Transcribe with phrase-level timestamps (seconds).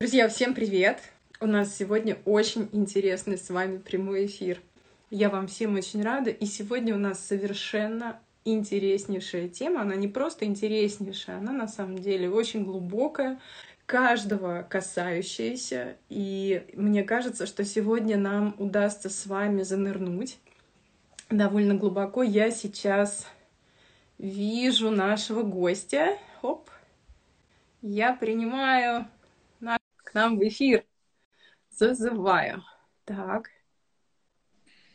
[0.00, 0.98] Друзья, всем привет!
[1.40, 4.58] У нас сегодня очень интересный с вами прямой эфир.
[5.10, 6.30] Я вам всем очень рада.
[6.30, 9.82] И сегодня у нас совершенно интереснейшая тема.
[9.82, 13.38] Она не просто интереснейшая, она на самом деле очень глубокая,
[13.84, 15.98] каждого касающаяся.
[16.08, 20.38] И мне кажется, что сегодня нам удастся с вами занырнуть
[21.28, 22.22] довольно глубоко.
[22.22, 23.26] Я сейчас
[24.16, 26.16] вижу нашего гостя.
[26.40, 26.70] Хоп.
[27.82, 29.06] Я принимаю
[30.10, 30.84] к нам в эфир.
[31.70, 32.64] Зазываю.
[33.04, 33.48] Так.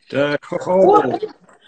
[0.10, 1.18] Так, хо-хо.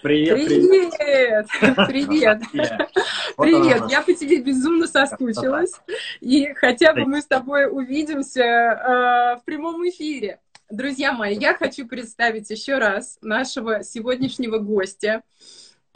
[0.02, 1.46] Привет, привет,
[1.88, 2.40] привет,
[3.36, 3.90] привет.
[3.90, 5.72] Я по тебе безумно соскучилась,
[6.20, 10.38] и хотя бы мы с тобой увидимся э, в прямом эфире.
[10.70, 15.22] Друзья мои, я хочу представить еще раз нашего сегодняшнего гостя.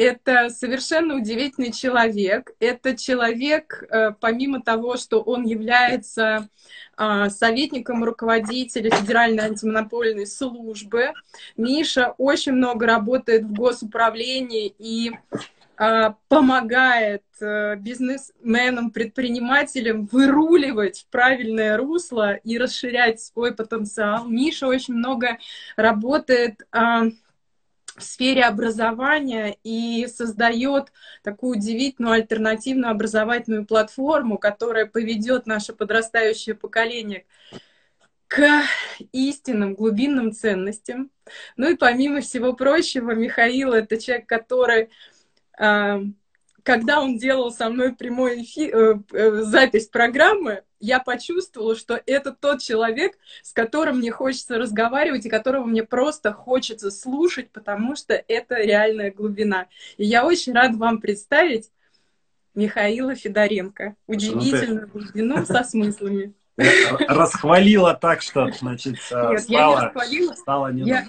[0.02, 2.50] Это совершенно удивительный человек.
[2.58, 6.48] Это человек, э, помимо того, что он является
[6.96, 11.12] а, советником руководителя Федеральной антимонопольной службы.
[11.56, 15.12] Миша очень много работает в госуправлении и
[15.76, 24.26] а, помогает э, бизнесменам, предпринимателям выруливать в правильное русло и расширять свой потенциал.
[24.26, 25.38] Миша очень много
[25.76, 27.04] работает а,
[27.96, 37.26] в сфере образования и создает такую удивительную альтернативную образовательную платформу, которая поведет наше подрастающее поколение
[38.28, 38.62] к
[39.12, 41.10] истинным глубинным ценностям.
[41.56, 44.88] Ну и помимо всего прочего, Михаил это человек, который
[45.58, 46.00] а,
[46.62, 52.32] когда он делал со мной прямой эфир, э, э, запись программы, я почувствовала, что это
[52.32, 58.14] тот человек, с которым мне хочется разговаривать и которого мне просто хочется слушать, потому что
[58.14, 59.66] это реальная глубина.
[59.96, 61.70] И я очень рада вам представить
[62.54, 63.96] Михаила Федоренко.
[64.06, 66.34] Удивительную ну, глубину со смыслами.
[66.56, 70.34] Расхвалила так, что, значит, Нет, стало, я не расхвалила.
[70.34, 71.08] Стало не я,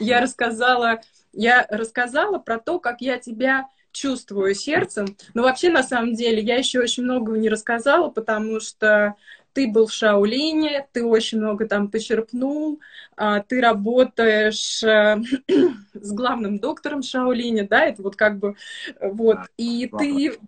[0.00, 1.00] я рассказала,
[1.32, 5.16] я рассказала про то, как я тебя чувствую сердцем.
[5.32, 9.14] Но вообще, на самом деле, я еще очень многого не рассказала, потому что
[9.54, 12.80] ты был в Шаолине, ты очень много там почерпнул,
[13.16, 15.16] а, ты работаешь э,
[15.94, 18.56] с главным доктором Шаолине, да, это вот как бы,
[19.00, 20.38] вот, и ты,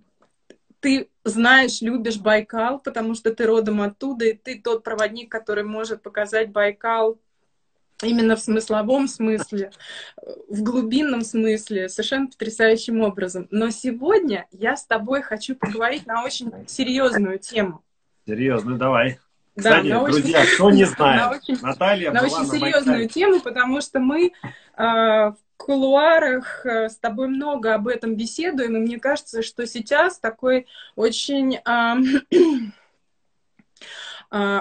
[0.80, 6.02] ты знаешь, любишь Байкал, потому что ты родом оттуда, и ты тот проводник, который может
[6.02, 7.18] показать Байкал
[8.02, 9.70] именно в смысловом смысле,
[10.48, 13.48] в глубинном смысле, совершенно потрясающим образом.
[13.50, 17.82] Но сегодня я с тобой хочу поговорить на очень серьезную тему.
[18.26, 19.18] Серьезную, давай.
[19.54, 22.58] Да, Кстати, на друзья, очень, кто не знает, на очень, Наталья на была очень на
[22.58, 23.08] серьезную Байкале.
[23.08, 24.30] тему, потому что мы э,
[24.76, 30.66] в кулуарах э, с тобой много об этом беседуем, и мне кажется, что сейчас такой
[30.94, 31.94] очень э,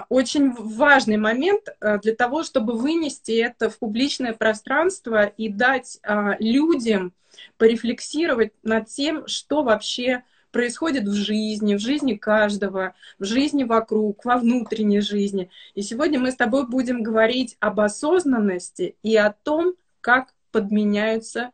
[0.10, 6.36] очень важный момент а, для того, чтобы вынести это в публичное пространство и дать а,
[6.40, 7.14] людям
[7.58, 14.38] порефлексировать над тем, что вообще происходит в жизни, в жизни каждого, в жизни вокруг, во
[14.38, 15.50] внутренней жизни.
[15.74, 21.52] И сегодня мы с тобой будем говорить об осознанности и о том, как подменяются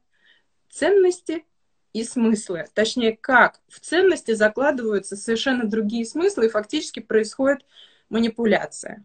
[0.70, 1.46] ценности
[1.94, 2.68] и смыслы.
[2.74, 7.66] Точнее, как в ценности закладываются совершенно другие смыслы, и фактически происходит
[8.12, 9.04] манипуляция.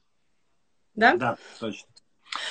[0.95, 1.17] Да?
[1.17, 1.89] Да, точно.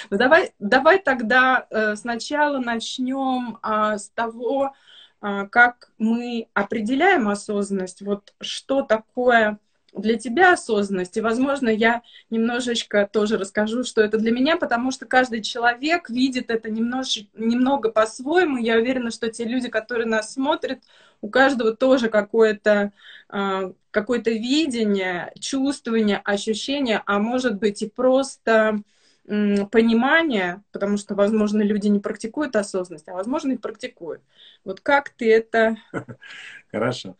[0.10, 4.74] Ну, давай, давай тогда э, сначала начнем э, с того,
[5.22, 8.02] э, как мы определяем осознанность.
[8.02, 9.60] Вот что такое
[9.98, 11.18] для тебя осознанность.
[11.18, 16.50] И, возможно, я немножечко тоже расскажу, что это для меня, потому что каждый человек видит
[16.50, 18.58] это немножечко, немного по-своему.
[18.58, 20.80] Я уверена, что те люди, которые нас смотрят,
[21.22, 22.92] у каждого тоже какое-то
[23.30, 28.82] а, какое-то видение, чувствование, ощущение, а может быть и просто
[29.26, 34.22] понимание, потому что, возможно, люди не практикуют осознанность, а, возможно, и практикуют.
[34.64, 35.78] Вот как ты это...
[36.72, 37.16] Хорошо.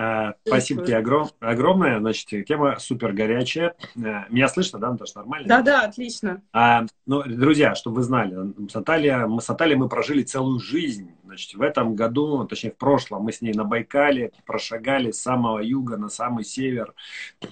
[0.00, 1.98] А, спасибо тебе огром, огромное.
[1.98, 3.74] Значит, тема супер горячая.
[3.96, 5.48] Э, меня слышно, да, Наташа, нормально?
[5.48, 6.40] Да, да, отлично.
[6.52, 8.36] А, ну, друзья, чтобы вы знали,
[8.70, 11.10] с Натальей, мы с Натальей мы прожили целую жизнь.
[11.28, 15.58] Значит, в этом году, точнее, в прошлом, мы с ней на Байкале прошагали с самого
[15.58, 16.94] юга на самый север.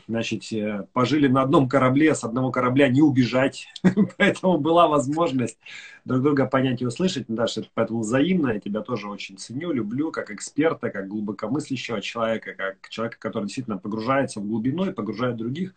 [0.08, 3.69] Значит, э, пожили на одном корабле, с одного корабля не убежать.
[4.17, 5.58] Поэтому была возможность
[6.06, 7.28] друг друга понять и услышать.
[7.28, 8.52] Это поэтому взаимно.
[8.52, 13.76] Я тебя тоже очень ценю, люблю, как эксперта, как глубокомыслящего человека, как человека, который действительно
[13.76, 15.75] погружается в глубину и погружает других.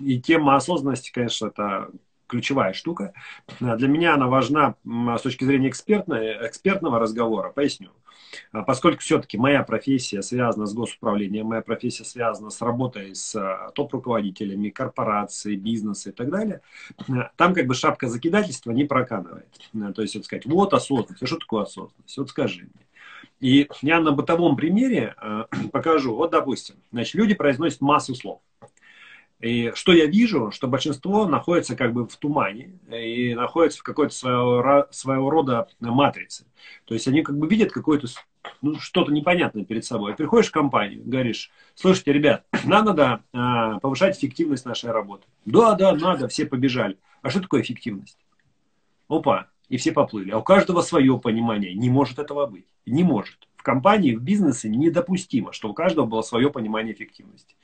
[0.00, 1.88] И тема осознанности, конечно, это
[2.28, 3.12] ключевая штука.
[3.60, 7.50] Для меня она важна с точки зрения экспертного разговора.
[7.50, 7.90] Поясню.
[8.52, 13.70] А поскольку все-таки моя профессия связана с госуправлением, моя профессия связана с работой с а,
[13.74, 16.60] топ-руководителями корпораций, бизнеса и так далее,
[17.36, 19.48] там как бы шапка закидательства не проканывает.
[19.94, 21.22] То есть, вот сказать, вот осознанность.
[21.22, 22.18] А что такое осознанность?
[22.18, 22.86] Вот скажи мне.
[23.40, 26.14] И я на бытовом примере э, покажу.
[26.14, 28.40] Вот, допустим, значит, люди произносят массу слов.
[29.40, 34.12] И что я вижу, что большинство находится как бы в тумане и находится в какой-то
[34.12, 36.44] своего, своего рода матрице.
[36.86, 38.08] То есть они как бы видят какое-то
[38.62, 40.14] ну, что-то непонятное перед собой.
[40.14, 45.26] Приходишь в компанию, говоришь, слушайте, ребят, нам надо а, повышать эффективность нашей работы.
[45.44, 46.98] Да, да, надо, все побежали.
[47.22, 48.18] А что такое эффективность?
[49.08, 50.30] Опа, и все поплыли.
[50.30, 51.74] А у каждого свое понимание.
[51.74, 52.66] Не может этого быть.
[52.86, 53.48] Не может.
[53.56, 57.56] В компании, в бизнесе недопустимо, что у каждого было свое понимание эффективности.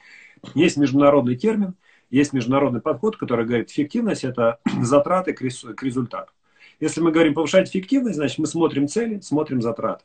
[0.54, 1.74] Есть международный термин,
[2.10, 5.42] есть международный подход, который говорит, эффективность– это затраты к
[5.82, 6.32] результату.
[6.80, 10.04] Если мы говорим повышать эффективность, значит, мы смотрим цели, смотрим затраты,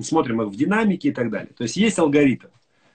[0.00, 1.52] смотрим их в динамике и так далее.
[1.56, 2.48] То есть есть алгоритм.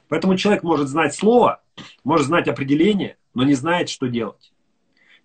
[0.08, 1.62] Поэтому человек может знать слово,
[2.04, 4.54] может знать определение, но не знает, что делать.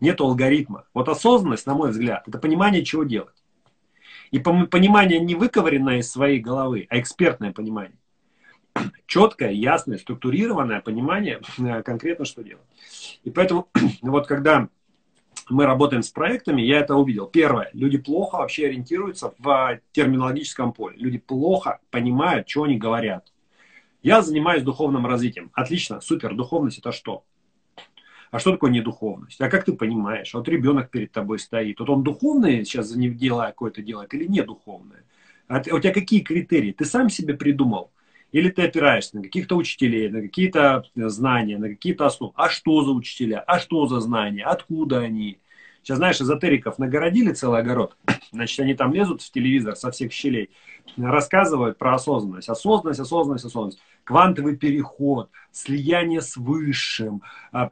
[0.00, 0.86] Нет алгоритма.
[0.94, 3.34] Вот осознанность, на мой взгляд, это понимание, чего делать.
[4.30, 7.99] И понимание не выковыренное из своей головы, а экспертное понимание
[9.06, 12.64] четкое, ясное, структурированное понимание э, конкретно, что делать.
[13.24, 13.68] И поэтому
[14.02, 14.68] вот когда
[15.48, 17.26] мы работаем с проектами, я это увидел.
[17.26, 20.96] Первое, люди плохо вообще ориентируются в терминологическом поле.
[20.96, 23.32] Люди плохо понимают, что они говорят.
[24.02, 25.50] Я занимаюсь духовным развитием.
[25.52, 26.34] Отлично, супер.
[26.34, 27.24] Духовность это что?
[28.30, 29.40] А что такое недуховность?
[29.40, 30.32] А как ты понимаешь?
[30.32, 31.80] Вот ребенок перед тобой стоит.
[31.80, 35.04] Вот он духовное сейчас не делая какое-то делает или не духовное?
[35.48, 36.72] А у тебя какие критерии?
[36.72, 37.90] Ты сам себе придумал?
[38.32, 42.32] Или ты опираешься на каких-то учителей, на какие-то знания, на какие-то основы.
[42.36, 43.40] А что за учителя?
[43.40, 44.44] А что за знания?
[44.44, 45.40] Откуда они?
[45.82, 47.96] Сейчас, знаешь, эзотериков нагородили целый огород.
[48.32, 50.50] Значит, они там лезут в телевизор со всех щелей,
[50.96, 52.48] рассказывают про осознанность.
[52.48, 53.80] Осознанность, осознанность, осознанность.
[54.04, 57.22] Квантовый переход, слияние с высшим,
[57.52, 57.70] а,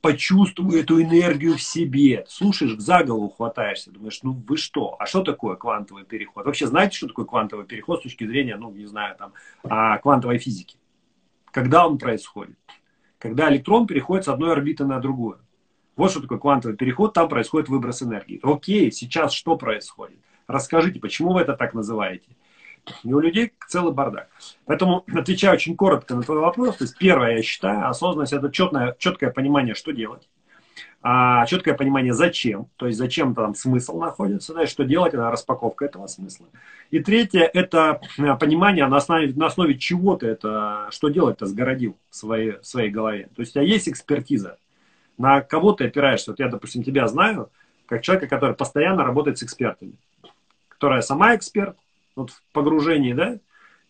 [0.00, 2.24] почувствуй эту энергию в себе.
[2.28, 4.96] Слушаешь, за голову хватаешься, думаешь, ну вы что?
[4.98, 6.46] А что такое квантовый переход?
[6.46, 9.32] Вообще знаете, что такое квантовый переход с точки зрения, ну, не знаю, там,
[9.64, 10.76] а, квантовой физики?
[11.50, 12.56] Когда он происходит?
[13.18, 15.40] Когда электрон переходит с одной орбиты на другую.
[15.96, 18.38] Вот что такое квантовый переход, там происходит выброс энергии.
[18.44, 20.20] Окей, сейчас что происходит?
[20.46, 22.36] Расскажите, почему вы это так называете?
[23.04, 24.28] И у людей целый бардак.
[24.66, 28.94] Поэтому, отвечаю очень коротко на твой вопрос, то есть первое, я считаю, осознанность– это четное,
[28.98, 30.28] четкое понимание, что делать.
[31.00, 35.30] А четкое понимание, зачем, то есть зачем там смысл находится, да, и что делать, это
[35.30, 36.46] распаковка этого смысла.
[36.90, 41.96] И третье, это э, понимание, на основе, на основе чего ты это, что делать-то сгородил
[42.10, 43.28] в своей, в своей голове.
[43.36, 44.58] То есть у тебя есть экспертиза,
[45.18, 46.32] на кого ты опираешься.
[46.32, 47.50] Вот я, допустим, тебя знаю,
[47.86, 49.92] как человека, который постоянно работает с экспертами,
[50.68, 51.76] которая сама эксперт,
[52.18, 53.38] вот в погружении, да?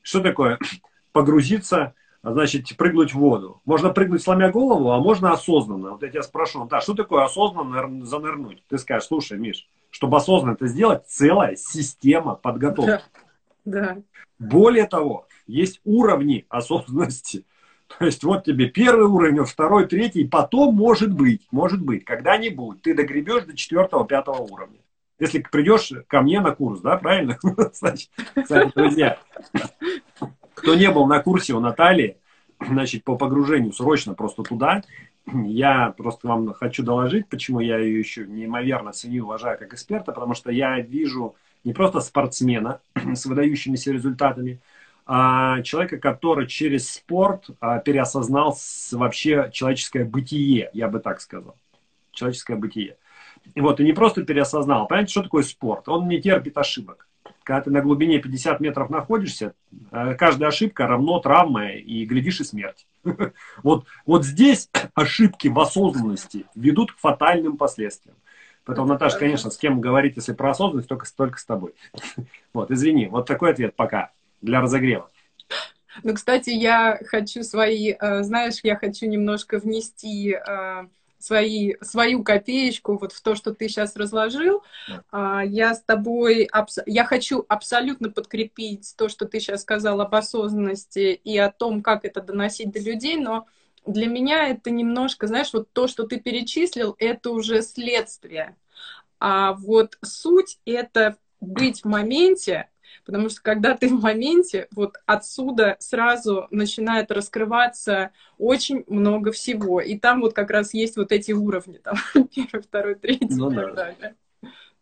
[0.03, 0.59] Что такое
[1.13, 3.61] погрузиться, а значит, прыгнуть в воду?
[3.65, 5.93] Можно прыгнуть, сломя голову, а можно осознанно.
[5.93, 8.63] Вот я тебя спрошу, да, что такое осознанно занырнуть?
[8.69, 13.03] Ты скажешь, слушай, Миш, чтобы осознанно это сделать, целая система подготовки.
[13.65, 13.81] Да.
[13.95, 14.03] да.
[14.39, 17.45] Более того, есть уровни осознанности.
[17.99, 22.95] То есть вот тебе первый уровень, второй, третий, потом может быть, может быть, когда-нибудь ты
[22.95, 24.79] догребешь до четвертого, пятого уровня.
[25.19, 27.39] Если придешь ко мне на курс, да, правильно?
[27.73, 28.09] Кстати,
[28.75, 29.19] друзья,
[30.55, 32.19] кто не был на курсе у Натальи,
[32.61, 34.83] значит, по погружению срочно просто туда.
[35.27, 40.35] Я просто вам хочу доложить, почему я ее еще неимоверно ценю уважаю как эксперта, потому
[40.35, 42.81] что я вижу не просто спортсмена
[43.15, 44.61] с выдающимися результатами,
[45.05, 48.57] а человека, который через спорт а, переосознал
[48.93, 51.57] вообще человеческое бытие, я бы так сказал.
[52.13, 52.97] Человеческое бытие.
[53.57, 54.87] Вот, и не просто переосознал.
[54.87, 55.89] Понимаете, что такое спорт?
[55.89, 57.09] Он не терпит ошибок.
[57.43, 59.55] Когда ты на глубине 50 метров находишься,
[59.91, 62.87] э, каждая ошибка равно травма и, глядишь, и смерть.
[63.63, 68.17] Вот, вот здесь ошибки в осознанности ведут к фатальным последствиям.
[68.65, 71.75] Поэтому, Наташа, конечно, с кем говорить, если про осознанность, только, только с тобой.
[72.53, 74.11] Вот, извини, вот такой ответ пока
[74.43, 75.11] для разогрева.
[76.03, 80.87] Ну, кстати, я хочу свои, э, знаешь, я хочу немножко внести э,
[81.19, 84.63] свои, свою копеечку вот в то, что ты сейчас разложил.
[85.13, 85.43] Да.
[85.43, 86.49] Я с тобой,
[86.87, 92.05] я хочу абсолютно подкрепить то, что ты сейчас сказал об осознанности и о том, как
[92.05, 93.47] это доносить до людей, но
[93.87, 98.57] для меня это немножко, знаешь, вот то, что ты перечислил, это уже следствие.
[99.19, 102.69] А вот суть— это быть в моменте,
[103.05, 109.81] Потому что когда ты в моменте, вот отсюда сразу начинает раскрываться очень много всего.
[109.81, 111.97] И там вот как раз есть вот эти уровни, там,
[112.35, 113.75] первый, второй, третий ну, и так да.
[113.75, 114.15] далее.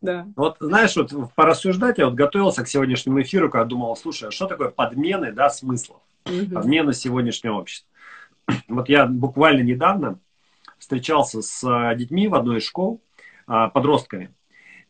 [0.01, 0.27] Да.
[0.37, 4.47] Вот знаешь, вот порассуждать, я вот готовился к сегодняшнему эфиру, когда думал, слушай, а что
[4.47, 6.01] такое подмены, да, смыслов?
[6.27, 6.55] Угу.
[6.55, 7.89] Подмена сегодняшнего общества.
[8.69, 10.21] Вот я буквально недавно
[10.79, 13.01] встречался с а, детьми в одной из школ,
[13.47, 14.33] а, подростками.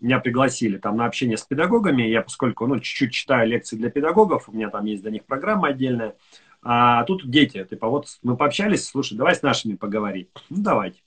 [0.01, 2.03] Меня пригласили там на общение с педагогами.
[2.03, 5.69] Я, поскольку ну, чуть-чуть читаю лекции для педагогов, у меня там есть для них программа
[5.69, 6.17] отдельная.
[6.63, 10.27] А тут дети, типа, вот мы пообщались, слушай, давай с нашими поговорим.
[10.51, 11.01] Ну, давайте.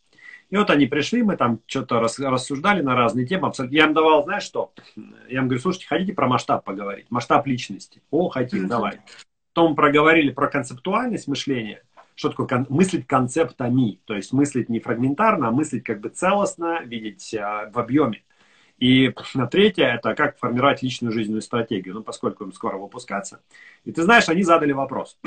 [0.50, 3.51] И вот они пришли, мы там что-то рассуждали на разные темы.
[3.69, 4.74] Я им давал, знаешь что?
[5.27, 7.05] Я им говорю, слушайте, хотите про масштаб поговорить?
[7.10, 8.01] Масштаб личности.
[8.10, 9.00] О, хотим, давай.
[9.53, 11.84] Потом проговорили про концептуальность мышления
[12.19, 16.81] что такое кон- мыслить концептами, то есть мыслить не фрагментарно, а мыслить как бы целостно,
[16.84, 18.24] видеть а, в объеме.
[18.79, 23.41] И на третье, это как формировать личную жизненную стратегию, ну, поскольку им скоро выпускаться.
[23.83, 25.17] И ты знаешь, они задали вопрос.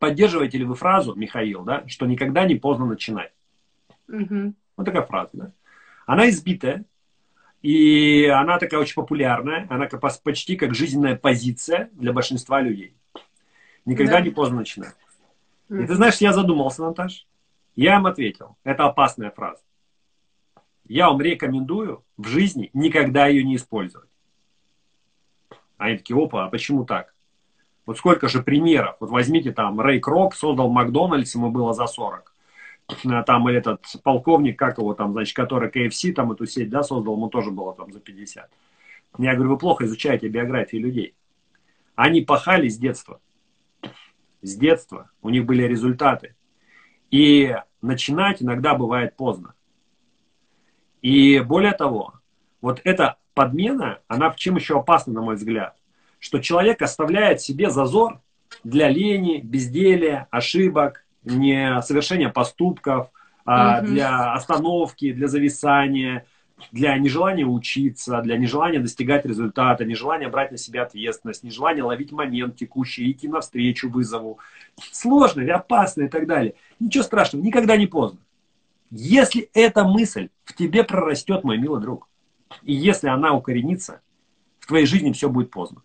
[0.00, 3.32] Поддерживаете ли вы фразу, Михаил, да, что никогда не поздно начинать?
[4.08, 4.54] Угу.
[4.76, 5.52] Вот такая фраза, да.
[6.06, 6.84] Она избитая,
[7.62, 9.88] и она такая очень популярная, она
[10.22, 12.94] почти как жизненная позиция для большинства людей.
[13.84, 14.20] Никогда да.
[14.20, 14.94] не поздно начинать.
[15.70, 17.26] И ты знаешь, я задумался, Наташ.
[17.76, 18.56] Я им ответил.
[18.64, 19.62] Это опасная фраза.
[20.86, 24.08] Я вам рекомендую в жизни никогда ее не использовать.
[25.76, 27.14] Они такие, опа, а почему так?
[27.86, 28.96] Вот сколько же примеров.
[29.00, 32.32] Вот возьмите там, Рэй Крок создал Макдональдс, ему было за 40.
[33.06, 37.14] А там этот полковник, как его там, значит, который KFC, там эту сеть, да, создал,
[37.14, 38.50] ему тоже было там за 50.
[39.18, 41.14] Я говорю, вы плохо изучаете биографии людей.
[41.94, 43.20] Они пахали с детства
[44.44, 46.34] с детства, у них были результаты.
[47.10, 49.54] И начинать иногда бывает поздно.
[51.04, 52.14] И более того,
[52.62, 55.76] вот эта подмена, она в чем еще опасна, на мой взгляд,
[56.18, 58.22] что человек оставляет себе зазор
[58.64, 63.10] для лени, безделия, ошибок, не совершения поступков,
[63.44, 63.86] угу.
[63.86, 66.24] для остановки, для зависания,
[66.72, 72.56] для нежелания учиться, для нежелания достигать результата, нежелания брать на себя ответственность, нежелания ловить момент
[72.56, 74.38] текущий, идти навстречу вызову.
[74.90, 76.54] Сложно опасно и так далее.
[76.80, 78.20] Ничего страшного, никогда не поздно.
[78.90, 82.08] Если эта мысль в тебе прорастет, мой милый друг,
[82.62, 84.00] и если она укоренится,
[84.60, 85.82] в твоей жизни все будет поздно.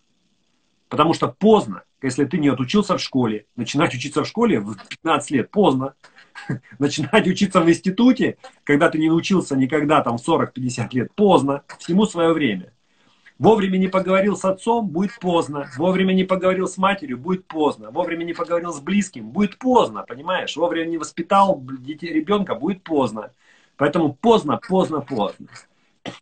[0.89, 5.31] Потому что поздно, если ты не отучился в школе, начинать учиться в школе в 15
[5.31, 5.93] лет поздно.
[6.79, 12.33] Начинать учиться в институте, когда ты не научился никогда там 40-50 лет, поздно, всему свое
[12.33, 12.71] время.
[13.39, 15.69] Вовремя не поговорил с отцом, будет поздно.
[15.77, 17.89] Вовремя не поговорил с матерью, будет поздно.
[17.89, 20.57] Вовремя не поговорил с близким, будет поздно, понимаешь?
[20.57, 23.31] Вовремя не воспитал детей, ребенка, будет поздно.
[23.77, 25.47] Поэтому поздно, поздно, поздно.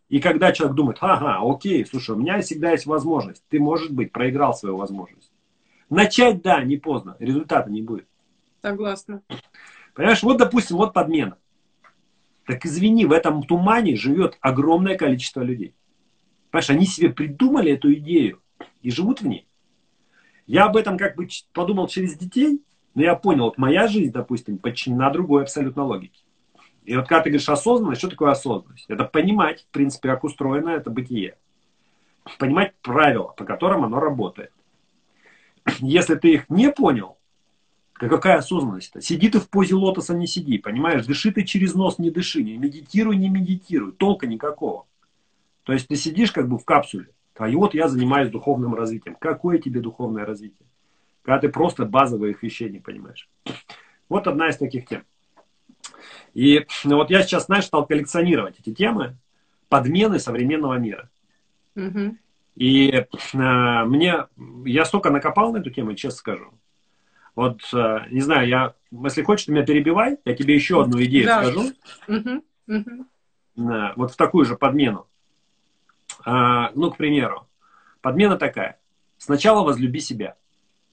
[0.08, 3.42] И когда человек думает, ага, окей, слушай, у меня всегда есть возможность.
[3.48, 5.32] Ты, может быть, проиграл свою возможность.
[5.90, 8.06] Начать, да, не поздно, результата не будет.
[8.62, 9.22] Согласна.
[9.92, 11.36] Понимаешь, вот, допустим, вот подмена.
[12.46, 15.74] Так извини, в этом тумане живет огромное количество людей.
[16.50, 18.40] Понимаешь, они себе придумали эту идею
[18.82, 19.46] и живут в ней.
[20.46, 22.62] Я об этом как бы подумал через детей,
[22.94, 26.22] но я понял, вот моя жизнь, допустим, подчинена другой абсолютно логике.
[26.84, 28.86] И вот когда ты говоришь осознанность, что такое осознанность?
[28.88, 31.36] Это понимать, в принципе, как устроено это бытие.
[32.38, 34.52] Понимать правила, по которым оно работает.
[35.80, 37.18] Если ты их не понял,
[37.92, 39.02] какая осознанность-то?
[39.02, 41.04] Сиди ты в позе лотоса, не сиди, понимаешь?
[41.04, 44.86] Дыши ты через нос, не дыши, не медитируй, не медитируй, толка никакого.
[45.68, 49.16] То есть ты сидишь как бы в капсуле, а и вот я занимаюсь духовным развитием.
[49.16, 50.66] Какое тебе духовное развитие?
[51.20, 53.28] Когда ты просто базовых вещей не понимаешь.
[54.08, 55.04] Вот одна из таких тем.
[56.32, 59.18] И ну, вот я сейчас, знаешь, стал коллекционировать эти темы,
[59.68, 61.10] подмены современного мира.
[61.76, 62.16] Угу.
[62.56, 64.24] И э, мне,
[64.64, 66.54] я столько накопал на эту тему, честно скажу.
[67.34, 71.26] Вот, э, не знаю, я, если хочешь, ты меня перебивай, я тебе еще одну идею
[71.26, 71.42] да.
[71.42, 71.72] скажу.
[72.08, 72.42] Угу.
[72.68, 73.70] Угу.
[73.70, 75.04] Э, вот в такую же подмену.
[76.30, 77.48] А, ну, к примеру,
[78.02, 78.78] подмена такая.
[79.16, 80.36] Сначала возлюби себя.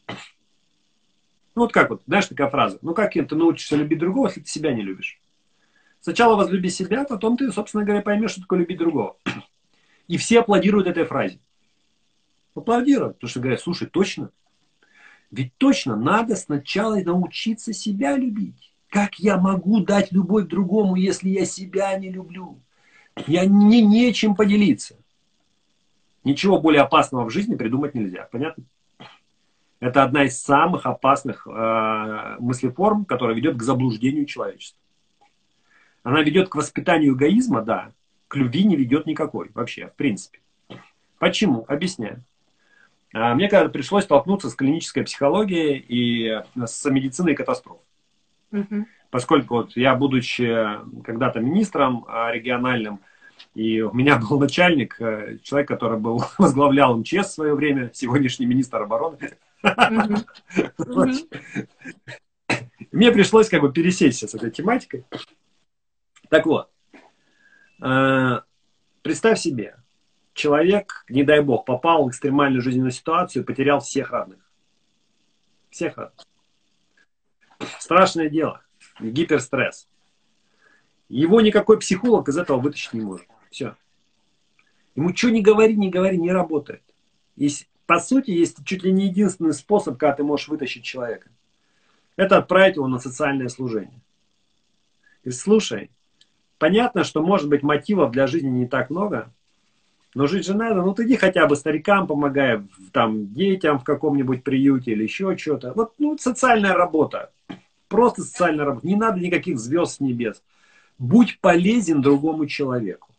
[0.08, 2.80] Ну, вот как вот, знаешь, такая фраза.
[2.82, 5.20] Ну, как ты научишься любить другого, если ты себя не любишь?
[6.00, 9.18] Сначала возлюби себя, потом ты, собственно говоря, поймешь, что такое любить другого.
[10.08, 11.42] И все аплодируют этой фразе.
[12.56, 14.32] Аплодируют, потому что говорят, слушай, точно?
[15.32, 18.74] Ведь точно надо сначала научиться себя любить.
[18.88, 22.62] Как я могу дать любовь другому, если я себя не люблю?
[23.28, 24.96] Я не нечем поделиться.
[26.26, 28.28] Ничего более опасного в жизни придумать нельзя.
[28.32, 28.64] Понятно?
[29.80, 34.82] Это одна из самых опасных э, мыслеформ, которая ведет к заблуждению человечества.
[36.02, 37.92] Она ведет к воспитанию эгоизма, да,
[38.28, 40.40] к любви не ведет никакой вообще, в принципе.
[41.20, 41.64] Почему?
[41.68, 42.24] Объясняю.
[43.14, 47.78] А мне когда пришлось столкнуться с клинической психологией и с медициной катастроф.
[48.52, 48.88] Угу.
[49.12, 50.68] Поскольку вот я, будучи
[51.04, 53.00] когда-то министром а, региональным,
[53.56, 58.46] и у меня был начальник, э, человек, который был, возглавлял МЧС в свое время, сегодняшний
[58.46, 59.18] министр обороны.
[62.92, 65.06] Мне пришлось как бы пересечься с этой тематикой.
[66.30, 66.70] Так вот,
[67.82, 68.42] э,
[69.02, 69.78] представь себе,
[70.34, 74.40] человек, не дай бог, попал в экстремальную жизненную ситуацию и потерял всех родных.
[75.70, 76.26] Всех родных.
[77.80, 78.62] Страшное дело.
[79.00, 79.88] Гиперстресс.
[81.10, 83.28] Его никакой психолог из этого вытащить не может.
[83.52, 83.76] Все.
[84.96, 86.82] Ему что не говори, не говори, не работает.
[87.36, 91.30] Есть, по сути, есть чуть ли не единственный способ, как ты можешь вытащить человека.
[92.16, 94.02] Это отправить его на социальное служение.
[95.24, 95.92] И слушай,
[96.58, 99.32] понятно, что может быть мотивов для жизни не так много,
[100.14, 100.82] но жить же надо.
[100.82, 102.62] Ну, ты иди хотя бы старикам помогай,
[102.94, 105.74] там, детям в каком-нибудь приюте или еще что-то.
[105.74, 107.32] Вот, ну, социальная работа.
[107.90, 108.88] Просто социальная работа.
[108.88, 110.42] Не надо никаких звезд с небес.
[110.98, 113.10] Будь полезен другому человеку.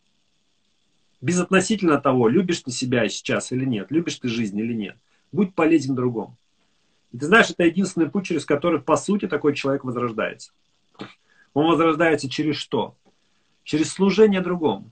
[1.20, 4.96] Безотносительно того, любишь ты себя сейчас или нет, любишь ты жизнь или нет.
[5.32, 6.36] Будь полезен другому.
[7.12, 10.52] И ты знаешь, это единственный путь, через который, по сути, такой человек возрождается.
[11.54, 12.94] Он возрождается через что?
[13.64, 14.90] Через служение другому.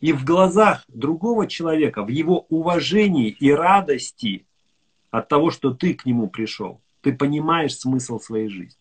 [0.00, 4.44] И в глазах другого человека, в его уважении и радости
[5.10, 8.79] от того, что ты к нему пришел, ты понимаешь смысл своей жизни.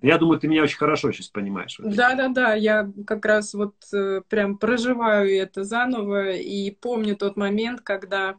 [0.00, 1.76] Я думаю, ты меня очень хорошо сейчас понимаешь.
[1.78, 2.54] Да, да, да.
[2.54, 8.36] Я как раз вот э, прям проживаю это заново и помню тот момент, когда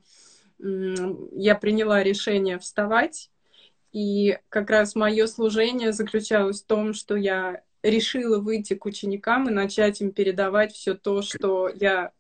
[0.60, 0.96] э,
[1.34, 3.30] я приняла решение вставать.
[3.92, 9.54] И как раз мое служение заключалось в том, что я решила выйти к ученикам и
[9.54, 12.12] начать им передавать все то, что я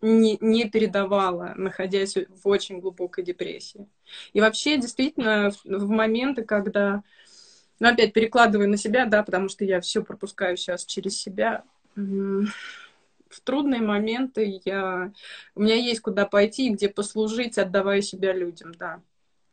[0.00, 3.88] не, не передавала, находясь в очень глубокой депрессии.
[4.32, 7.02] И вообще, действительно, в, в моменты, когда,
[7.80, 11.64] ну, опять перекладываю на себя, да, потому что я все пропускаю сейчас через себя,
[11.96, 15.12] в трудные моменты я...
[15.54, 19.00] у меня есть куда пойти, где послужить, отдавая себя людям, да.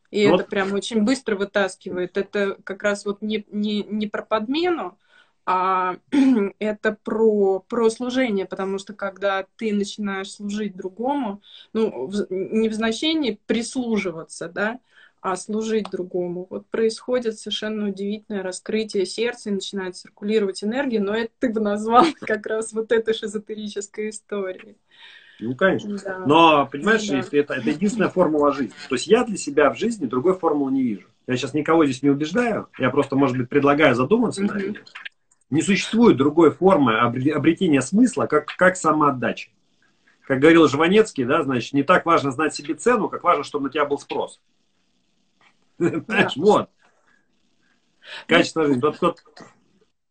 [0.09, 0.41] И вот.
[0.41, 2.17] это прям очень быстро вытаскивает.
[2.17, 4.97] Это как раз вот не, не, не про подмену,
[5.45, 5.97] а
[6.59, 11.41] это про, про служение, потому что когда ты начинаешь служить другому,
[11.73, 14.79] ну, в, не в значении прислуживаться, да,
[15.31, 16.47] а служить другому.
[16.49, 22.05] Вот происходит совершенно удивительное раскрытие сердца, и начинает циркулировать энергия, но это ты бы назвал
[22.21, 24.77] как раз вот этой эзотерической историей.
[25.39, 25.97] Ну, конечно.
[25.97, 26.19] Да.
[26.25, 27.19] Но, понимаешь, да.
[27.19, 28.73] это, это единственная формула жизни.
[28.87, 31.07] То есть я для себя в жизни другой формулы не вижу.
[31.27, 34.71] Я сейчас никого здесь не убеждаю, я просто, может быть, предлагаю задуматься mm-hmm.
[34.71, 34.79] на.
[35.49, 39.49] Не существует другой формы обретения смысла, как, как самоотдача.
[40.25, 43.69] Как говорил Жванецкий, да, значит, не так важно знать себе цену, как важно, чтобы на
[43.69, 44.41] тебя был спрос.
[45.77, 46.69] Знаешь, вот.
[48.25, 48.81] Качество жизни.
[48.81, 49.23] Тот, тот,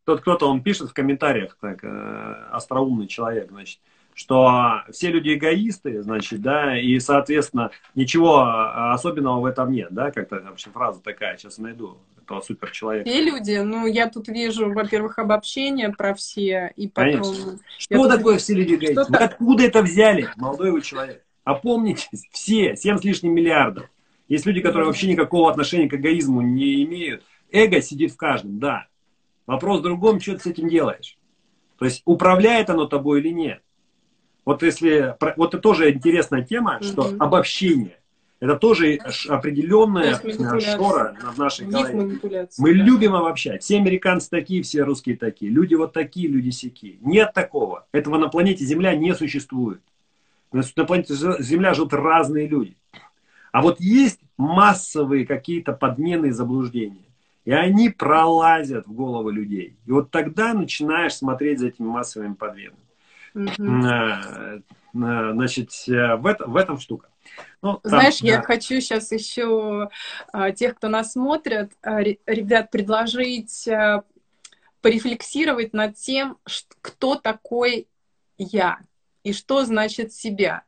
[0.05, 3.81] тот кто-то, он пишет в комментариях, так, э, остроумный человек, значит,
[4.15, 10.11] что все люди эгоисты, значит, да, и, соответственно, ничего а, особенного в этом нет, да,
[10.11, 13.09] как-то вообще фраза такая, сейчас найду этого суперчеловека.
[13.09, 17.23] Все люди, ну, я тут вижу, во-первых, обобщение про все, и потом...
[17.23, 17.59] Конечно.
[17.79, 18.43] Что такое тут...
[18.43, 19.05] все люди эгоисты?
[19.05, 21.23] Что откуда это взяли, молодой вы человек?
[21.45, 23.89] Опомнитесь, все, 7 с лишним миллиардов.
[24.29, 27.25] Есть люди, которые вообще никакого отношения к эгоизму не имеют.
[27.51, 28.87] Эго сидит в каждом, да.
[29.47, 31.17] Вопрос в другом, что ты с этим делаешь.
[31.79, 33.63] То есть управляет оно тобой или нет.
[34.45, 37.17] Вот если, вот это тоже интересная тема, что угу.
[37.19, 37.99] обобщение.
[38.39, 40.15] Это тоже определенная
[40.61, 42.19] шора в нашей голове.
[42.59, 42.85] Мы да.
[42.85, 43.63] любим обобщать.
[43.63, 45.51] Все американцы такие, все русские такие.
[45.51, 46.99] Люди вот такие, люди сякие.
[47.01, 47.87] Нет такого.
[47.93, 49.81] Этого на планете Земля не существует.
[50.53, 52.77] На планете Земля живут разные люди.
[53.57, 57.07] А вот есть массовые какие-то подмены и заблуждения.
[57.47, 59.79] И они пролазят в головы людей.
[59.87, 62.77] И вот тогда начинаешь смотреть за этими массовыми подменами.
[63.35, 64.63] Угу.
[64.93, 67.09] Значит, э, в, это, в этом штука.
[67.63, 68.43] Ну, Знаешь, там, я да.
[68.43, 69.89] хочу сейчас еще
[70.35, 73.67] а, тех, кто нас смотрит, а, ребят, предложить
[74.83, 76.37] порефлексировать над тем,
[76.83, 77.89] кто такой
[78.37, 78.81] я
[79.25, 80.65] и что значит себя.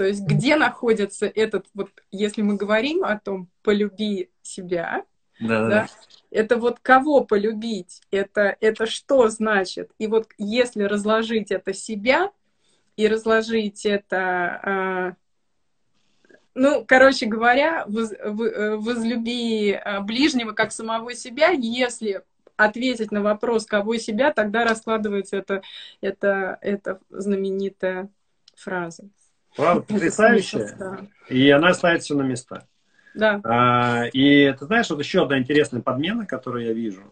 [0.00, 5.04] То есть где находится этот, вот если мы говорим о том, полюби себя,
[5.38, 5.88] да, да,
[6.30, 9.90] это вот кого полюбить, это, это что значит?
[9.98, 12.32] И вот если разложить это себя
[12.96, 15.16] и разложить это,
[15.76, 22.24] э, ну, короче говоря, воз, э, возлюби э, ближнего как самого себя, если
[22.56, 25.60] ответить на вопрос, кого себя, тогда раскладывается это,
[26.00, 28.08] это, это знаменитая
[28.56, 29.10] фраза.
[29.56, 31.08] Правда, потрясающая.
[31.28, 32.66] И она ставит все на места.
[33.14, 33.40] Да.
[33.44, 37.02] А, и ты знаешь, вот еще одна интересная подмена, которую я вижу.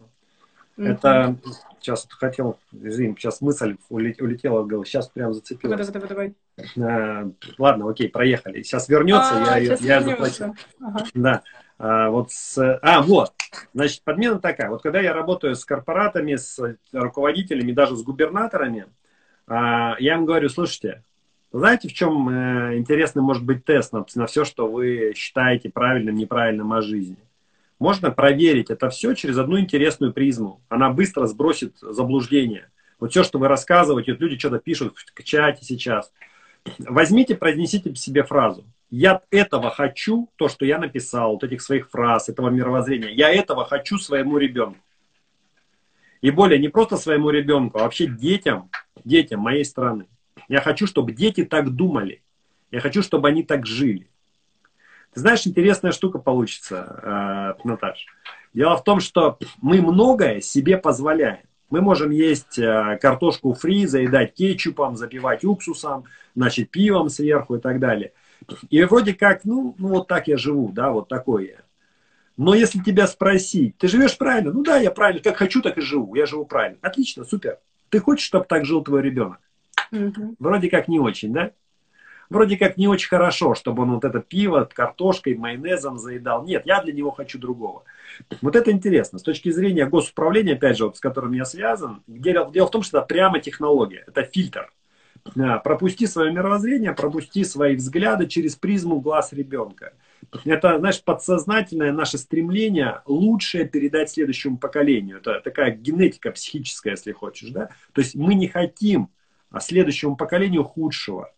[0.77, 0.87] Mm-hmm.
[0.87, 1.35] Это
[1.81, 5.89] сейчас хотел, извини, сейчас мысль улетела в голову, сейчас прям зацепилась.
[5.89, 6.33] Давай, давай,
[6.77, 6.89] давай.
[6.89, 8.63] А, ладно, окей, проехали.
[8.63, 10.55] Сейчас вернется, а, я, сейчас я заплачу.
[10.81, 11.05] Ага.
[11.13, 11.43] Да.
[11.77, 13.33] А, вот с, а, вот.
[13.73, 14.69] Значит, подмена такая.
[14.69, 18.85] Вот когда я работаю с корпоратами, с руководителями, даже с губернаторами,
[19.47, 21.03] а, я им говорю, слушайте,
[21.51, 26.15] знаете, в чем э, интересный может быть тест на, на все, что вы считаете правильным,
[26.15, 27.17] неправильным о жизни?
[27.79, 30.61] Можно проверить это все через одну интересную призму.
[30.69, 32.69] Она быстро сбросит заблуждение.
[32.99, 36.11] Вот все, что вы рассказываете, вот люди что-то пишут в чате сейчас.
[36.77, 38.65] Возьмите, произнесите себе фразу.
[38.91, 43.11] Я этого хочу, то, что я написал, вот этих своих фраз, этого мировоззрения.
[43.11, 44.79] Я этого хочу своему ребенку.
[46.21, 48.69] И более, не просто своему ребенку, а вообще детям,
[49.05, 50.05] детям моей страны.
[50.49, 52.21] Я хочу, чтобы дети так думали.
[52.71, 54.09] Я хочу, чтобы они так жили.
[55.13, 58.05] Ты знаешь, интересная штука получится, э, Наташ.
[58.53, 61.45] Дело в том, что мы многое себе позволяем.
[61.69, 67.79] Мы можем есть э, картошку фри, заедать кетчупом, запивать уксусом, значит, пивом сверху и так
[67.79, 68.11] далее.
[68.69, 71.61] И вроде как, ну, ну вот так я живу, да, вот такой я.
[72.37, 74.51] Но если тебя спросить, ты живешь правильно?
[74.51, 76.15] Ну да, я правильно, как хочу, так и живу.
[76.15, 76.79] Я живу правильно.
[76.81, 77.59] Отлично, супер.
[77.89, 79.39] Ты хочешь, чтобы так жил твой ребенок?
[79.91, 81.51] Вроде как не очень, да?
[82.29, 86.45] Вроде как не очень хорошо, чтобы он вот это пиво картошкой, майонезом заедал.
[86.45, 87.85] Нет, я для него хочу другого.
[88.41, 89.17] Вот это интересно.
[89.17, 92.83] С точки зрения госуправления, опять же, вот, с которым я связан, дело, дело в том,
[92.83, 94.71] что это прямо технология, это фильтр.
[95.63, 99.93] Пропусти свое мировоззрение, пропусти свои взгляды через призму глаз ребенка.
[100.45, 105.17] Это, знаешь, подсознательное наше стремление лучшее передать следующему поколению.
[105.17, 107.49] Это такая генетика психическая, если хочешь.
[107.49, 107.69] Да?
[107.93, 109.09] То есть мы не хотим
[109.51, 111.31] а следующему поколению худшего.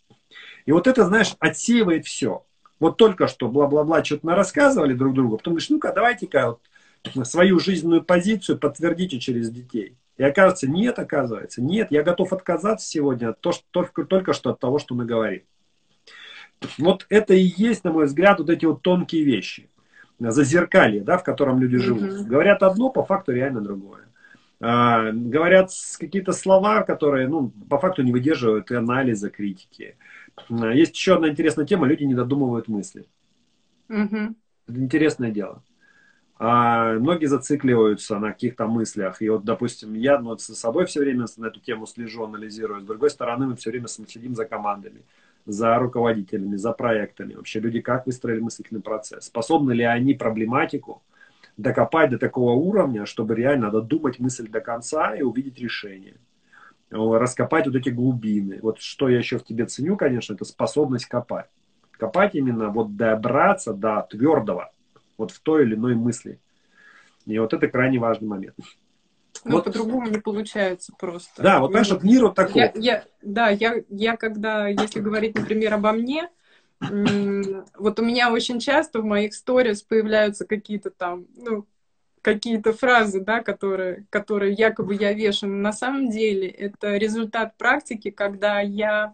[0.66, 2.46] И вот это, знаешь, отсеивает все.
[2.80, 6.58] Вот только что бла-бла-бла что-то рассказывали друг другу, потом говоришь, ну-ка, давайте-ка
[7.14, 9.98] вот свою жизненную позицию подтвердите через детей.
[10.18, 14.52] И оказывается, нет, оказывается, нет, я готов отказаться сегодня от то, что, только, только что
[14.52, 15.44] от того, что мы говорим.
[16.78, 19.70] Вот это и есть, на мой взгляд, вот эти вот тонкие вещи.
[20.20, 22.04] Зазеркалье, да, в котором люди живут.
[22.04, 22.24] Mm-hmm.
[22.26, 24.11] Говорят одно, по факту реально другое.
[24.64, 29.98] А, говорят какие-то слова, которые, ну, по факту не выдерживают и анализа, критики.
[30.50, 33.08] А, есть еще одна интересная тема, люди не додумывают мысли.
[33.90, 34.36] Mm-hmm.
[34.68, 35.64] Это интересное дело.
[36.38, 39.22] А многие зацикливаются на каких-то мыслях.
[39.22, 42.82] И вот, допустим, я ну, с собой все время на эту тему слежу, анализирую.
[42.82, 45.02] С другой стороны, мы все время следим за командами,
[45.46, 47.34] за руководителями, за проектами.
[47.34, 49.26] Вообще люди как выстроили мыслительный процесс?
[49.26, 51.02] Способны ли они проблематику
[51.58, 56.16] докопать до такого уровня, чтобы реально додумать мысль до конца и увидеть решение.
[56.90, 58.60] Раскопать вот эти глубины.
[58.62, 61.48] Вот что я еще в тебе ценю, конечно, это способность копать.
[61.92, 64.72] Копать именно вот добраться до твердого,
[65.18, 66.40] вот в той или иной мысли.
[67.26, 68.56] И вот это крайне важный момент.
[69.46, 69.66] Ну, вот.
[69.66, 71.42] по-другому не получается просто.
[71.42, 72.62] Да, вот, вот мир вот такой.
[72.62, 76.30] Я, я, да, я, я когда, если говорить, например, обо мне,
[76.82, 81.68] вот у меня очень часто в моих сторис появляются какие-то там, ну,
[82.22, 85.54] какие-то фразы, да, которые, которые якобы я вешаю.
[85.54, 89.14] На самом деле это результат практики, когда я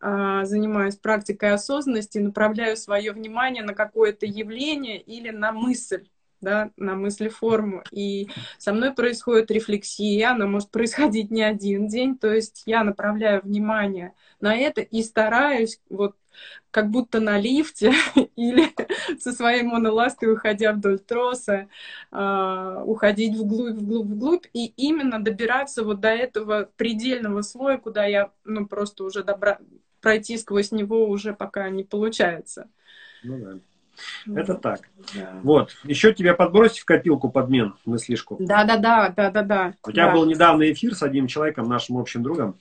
[0.00, 6.06] э, занимаюсь практикой осознанности, направляю свое внимание на какое-то явление или на мысль
[6.40, 7.82] да, на мыслеформу.
[7.90, 13.42] И со мной происходит рефлексия, она может происходить не один день, то есть я направляю
[13.42, 16.14] внимание на это и стараюсь вот
[16.70, 17.92] как будто на лифте
[18.36, 18.68] или
[19.20, 21.68] со своей моноластой, уходя вдоль троса,
[22.12, 28.32] э, уходить вглубь, вглубь, вглубь, и именно добираться вот до этого предельного слоя, куда я,
[28.44, 29.58] ну, просто уже добра...
[30.00, 32.68] пройти сквозь него уже пока не получается.
[33.22, 33.58] Ну да.
[34.26, 34.80] Это так.
[35.14, 35.40] Да.
[35.42, 35.76] Вот.
[35.84, 38.36] Еще тебя подбросить в копилку подмен мыслишку.
[38.40, 39.74] Да, да, да, да, да, да.
[39.86, 40.12] У тебя да.
[40.12, 42.56] был недавно эфир с одним человеком, нашим общим другом.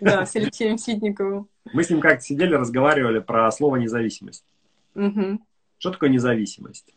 [0.00, 1.48] Да, с Алексеем Ситниковым.
[1.72, 4.44] Мы с ним как-то сидели, разговаривали про слово независимость.
[4.94, 5.40] Угу.
[5.78, 6.94] Что такое независимость?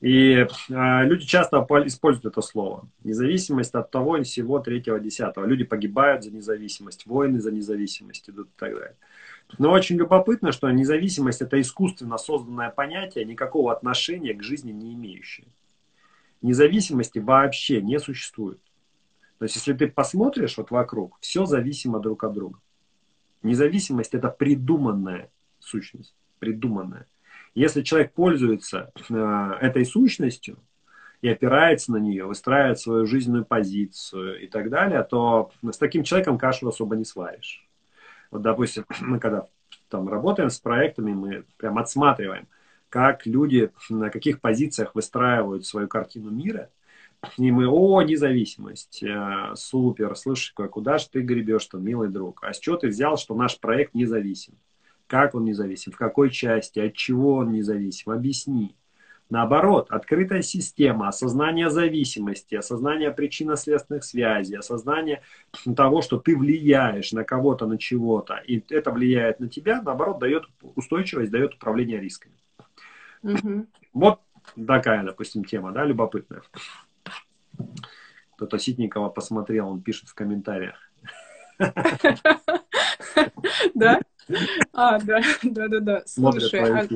[0.00, 2.86] И э, люди часто используют это слово.
[3.04, 5.46] Независимость от того, всего, третьего, десятого.
[5.46, 8.96] Люди погибают за независимость, войны за независимость идут и так далее.
[9.58, 15.46] Но очень любопытно, что независимость– это искусственно созданное понятие, никакого отношения к жизни не имеющее.
[16.42, 18.60] Независимости вообще не существует.
[19.38, 22.58] То есть, если ты посмотришь вот вокруг, все зависимо друг от друга.
[23.42, 27.06] Независимость– это придуманная сущность, придуманная.
[27.54, 30.58] Если человек пользуется э, этой сущностью
[31.22, 36.38] и опирается на нее, выстраивает свою жизненную позицию и так далее, то с таким человеком
[36.38, 37.63] кашу особо не сваришь.
[38.34, 39.46] Вот, допустим, мы когда
[39.88, 42.48] там работаем с проектами, мы прям отсматриваем,
[42.88, 46.68] как люди на каких позициях выстраивают свою картину мира.
[47.38, 52.42] И мы, о, независимость, э, супер, слушай, куда же ты гребешь-то, милый друг?
[52.42, 54.54] А с чего ты взял, что наш проект независим?
[55.06, 55.92] Как он независим?
[55.92, 56.80] В какой части?
[56.80, 58.10] От чего он независим?
[58.10, 58.74] Объясни.
[59.30, 65.22] Наоборот, открытая система, осознание зависимости, осознание причинно-следственных связей, осознание
[65.76, 70.44] того, что ты влияешь на кого-то, на чего-то, и это влияет на тебя, наоборот, дает
[70.62, 72.34] устойчивость, дает управление рисками.
[73.22, 73.66] Угу.
[73.94, 74.20] Вот
[74.66, 76.42] такая, допустим, тема, да, любопытная.
[78.36, 80.76] Кто-то Ситникова посмотрел, он пишет в комментариях.
[83.74, 84.00] Да?
[84.72, 86.02] А, да, да, да, да.
[86.06, 86.88] Слушай,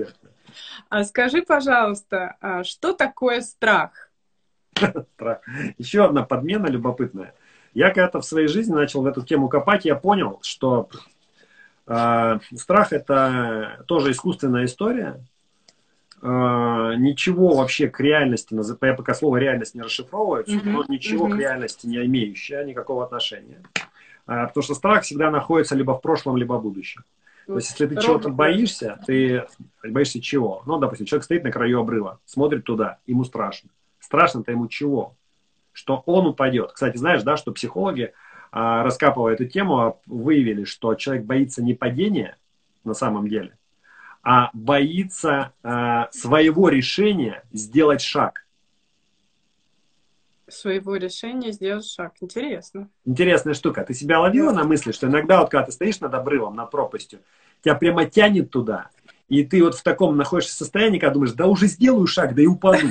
[1.05, 4.11] скажи, пожалуйста, а что такое страх?
[5.15, 5.41] Страх.
[5.79, 7.35] Еще одна подмена любопытная.
[7.75, 10.89] Я когда-то в своей жизни начал в эту тему копать, я понял, что
[11.87, 15.21] э, страх это тоже искусственная история,
[16.21, 18.53] Uh, ничего вообще к реальности,
[18.85, 21.37] я пока слово реальность не расшифровываю, uh-huh, но ничего uh-huh.
[21.37, 23.63] к реальности не имеющее никакого отношения.
[24.27, 27.05] Uh, потому что страх всегда находится либо в прошлом, либо в будущем.
[27.49, 29.47] То есть, если ты чего-то боишься, ты
[29.83, 30.63] боишься чего?
[30.67, 33.71] Ну, допустим, человек стоит на краю обрыва, смотрит туда, ему страшно.
[34.01, 35.17] Страшно-то ему чего?
[35.73, 36.73] Что он упадет.
[36.73, 38.13] Кстати, знаешь, да, что психологи,
[38.53, 42.37] а, раскапывая эту тему, выявили, что человек боится не падения
[42.85, 43.57] на самом деле,
[44.23, 48.45] а боится а, своего решения сделать шаг
[50.51, 52.15] своего решения сделать шаг.
[52.21, 52.89] Интересно.
[53.05, 53.85] Интересная штука.
[53.85, 57.21] Ты себя ловила на мысли, что иногда вот когда ты стоишь над обрывом, над пропастью,
[57.63, 58.91] тебя прямо тянет туда,
[59.29, 62.47] и ты вот в таком находишься состоянии, когда думаешь, да уже сделаю шаг, да и
[62.47, 62.89] упаду.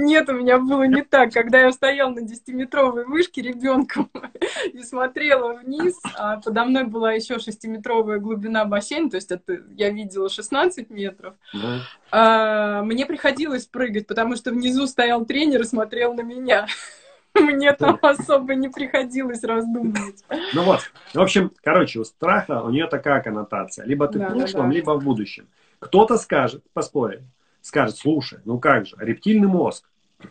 [0.00, 1.32] Нет, у меня было не так.
[1.32, 4.08] Когда я стояла на 10-метровой вышке ребенком
[4.72, 9.90] и смотрела вниз, а подо мной была еще 6-метровая глубина бассейна, то есть это я
[9.90, 11.80] видела 16 метров, да.
[12.12, 16.68] а, мне приходилось прыгать, потому что внизу стоял тренер и смотрел на меня.
[17.34, 20.24] Мне там особо не приходилось раздумывать.
[20.54, 20.80] Ну вот,
[21.12, 23.84] в общем, короче, у страха у нее такая коннотация.
[23.84, 24.74] Либо ты да, в прошлом, да, да.
[24.74, 25.46] либо в будущем.
[25.78, 27.28] Кто-то скажет, поспорим,
[27.68, 29.88] скажет, слушай, ну как же, рептильный мозг,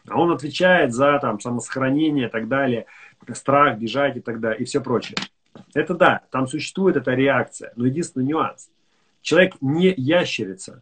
[0.08, 2.88] а он отвечает за там самосохранение и так далее,
[3.34, 5.18] страх, бежать и так далее, и все прочее.
[5.76, 8.70] Это да, там существует эта реакция, но единственный нюанс.
[9.22, 10.82] Человек не ящерица.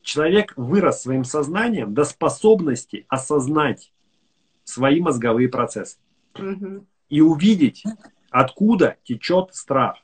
[0.00, 3.92] Человек вырос своим сознанием до способности осознать
[4.64, 5.98] свои мозговые процессы.
[6.38, 6.86] Угу.
[7.10, 7.84] И увидеть,
[8.30, 9.98] откуда течет страх.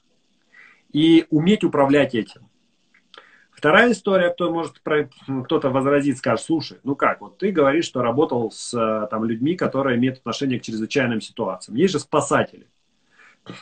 [0.93, 2.48] И уметь управлять этим.
[3.59, 8.53] Вторая история, кто может кто-то возразит, скажет, слушай, ну как, вот ты говоришь, что работал
[8.53, 11.77] с э, там, людьми, которые имеют отношение к чрезвычайным ситуациям.
[11.77, 12.69] Есть же спасатели.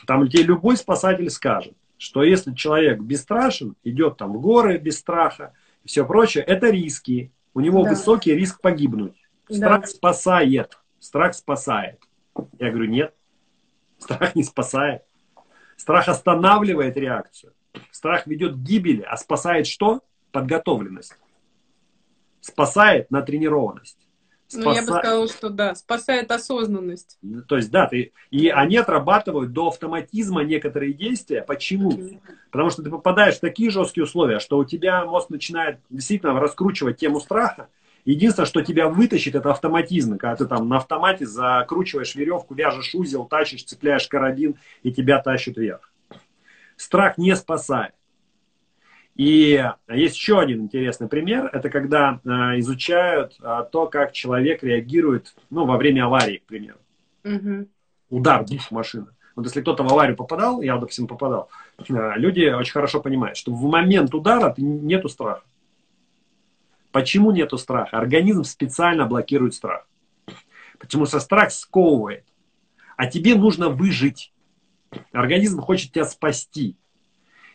[0.05, 5.53] Там где любой спасатель скажет, что если человек бесстрашен, идет там в горы без страха
[5.83, 7.31] и все прочее, это риски.
[7.55, 7.89] У него да.
[7.89, 9.15] высокий риск погибнуть.
[9.49, 9.87] Страх да.
[9.87, 10.77] спасает.
[10.99, 11.99] Страх спасает.
[12.59, 13.15] Я говорю, нет,
[13.97, 15.01] страх не спасает.
[15.75, 17.53] Страх останавливает реакцию.
[17.91, 20.01] Страх ведет к гибели, а спасает что?
[20.31, 21.15] Подготовленность.
[22.41, 23.97] Спасает натренированность.
[24.47, 24.69] Спаса...
[24.69, 27.19] Ну, я бы сказала, что да, спасает осознанность.
[27.49, 28.13] То есть, да, ты...
[28.31, 31.41] и они отрабатывают до автоматизма некоторые действия.
[31.41, 31.91] Почему?
[32.49, 36.97] Потому что ты попадаешь в такие жесткие условия, что у тебя мозг начинает действительно раскручивать
[36.97, 37.67] тему страха.
[38.05, 40.17] Единственное, что тебя вытащит, это автоматизм.
[40.17, 45.57] Когда ты там на автомате закручиваешь веревку, вяжешь узел, тащишь, цепляешь карабин, и тебя тащат
[45.57, 45.91] вверх
[46.77, 47.93] страх не спасает.
[49.15, 51.49] И есть еще один интересный пример.
[51.51, 56.77] Это когда э, изучают э, то, как человек реагирует ну, во время аварии, к примеру.
[57.23, 57.67] Угу.
[58.11, 59.07] Удар, бух, машина.
[59.35, 61.83] Вот если кто-то в аварию попадал, я, допустим, попадал, э,
[62.15, 65.41] люди очень хорошо понимают, что в момент удара нету страха.
[66.91, 67.97] Почему нету страха?
[67.97, 69.87] Организм специально блокирует страх.
[70.79, 72.23] Потому что страх сковывает.
[72.97, 74.31] А тебе нужно выжить.
[75.11, 76.75] Организм хочет тебя спасти.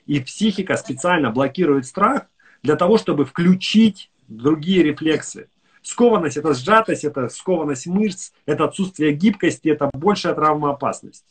[0.06, 2.26] И психика специально блокирует страх
[2.62, 5.48] для того, чтобы включить другие рефлексы.
[5.82, 11.24] Скованность– это сжатость, это скованность мышц, это отсутствие гибкости, это большая травмоопасность.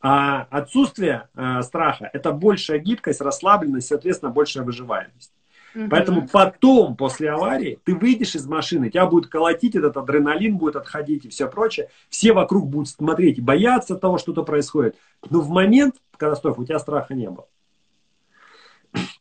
[0.00, 5.32] А отсутствие э, страха– это большая гибкость, расслабленность, соответственно, большая выживаемость.
[5.76, 5.88] Угу.
[5.90, 11.26] Поэтому потом, после аварии, ты выйдешь из машины, тебя будет колотить, этот адреналин будет отходить
[11.26, 11.90] и все прочее.
[12.08, 14.96] Все вокруг будут смотреть и бояться того, что-то происходит.
[15.28, 17.46] Но в момент катастрофы у тебя страха не было.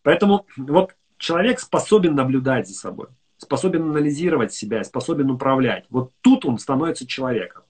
[0.01, 5.85] Поэтому вот человек способен наблюдать за собой, способен анализировать себя, способен управлять.
[5.89, 7.63] Вот тут он становится человеком.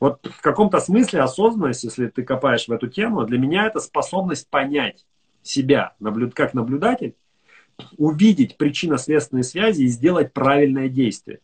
[0.00, 4.50] Вот в каком-то смысле осознанность, если ты копаешь в эту тему, для меня это способность
[4.50, 5.06] понять,
[5.42, 5.94] себя
[6.34, 7.14] как наблюдатель,
[7.96, 11.40] увидеть причинно-следственные связи и сделать правильное действие.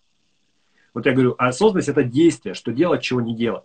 [0.95, 3.65] Вот я говорю, осознанность– это действие, что делать, чего не делать.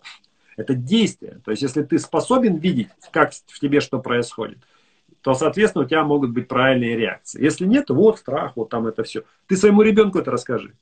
[0.56, 1.40] Это действие.
[1.44, 4.58] То есть, если ты способен видеть, как в тебе что происходит,
[5.20, 7.42] то, соответственно, у тебя могут быть правильные реакции.
[7.42, 9.24] Если нет, вот страх, вот там это все.
[9.46, 10.74] Ты своему ребенку это расскажи.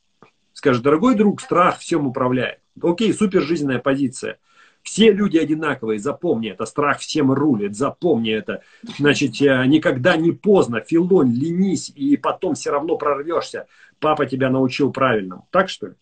[0.53, 2.59] Скажи, дорогой друг, страх всем управляет.
[2.83, 4.39] Окей, супер жизненная позиция.
[4.83, 8.63] Все люди одинаковые, запомни это, страх всем рулит, запомни это.
[8.99, 13.67] Значит, э, никогда не поздно, филонь, ленись, и потом все равно прорвешься.
[14.01, 15.47] Папа тебя научил правильному.
[15.51, 15.95] Так что ли?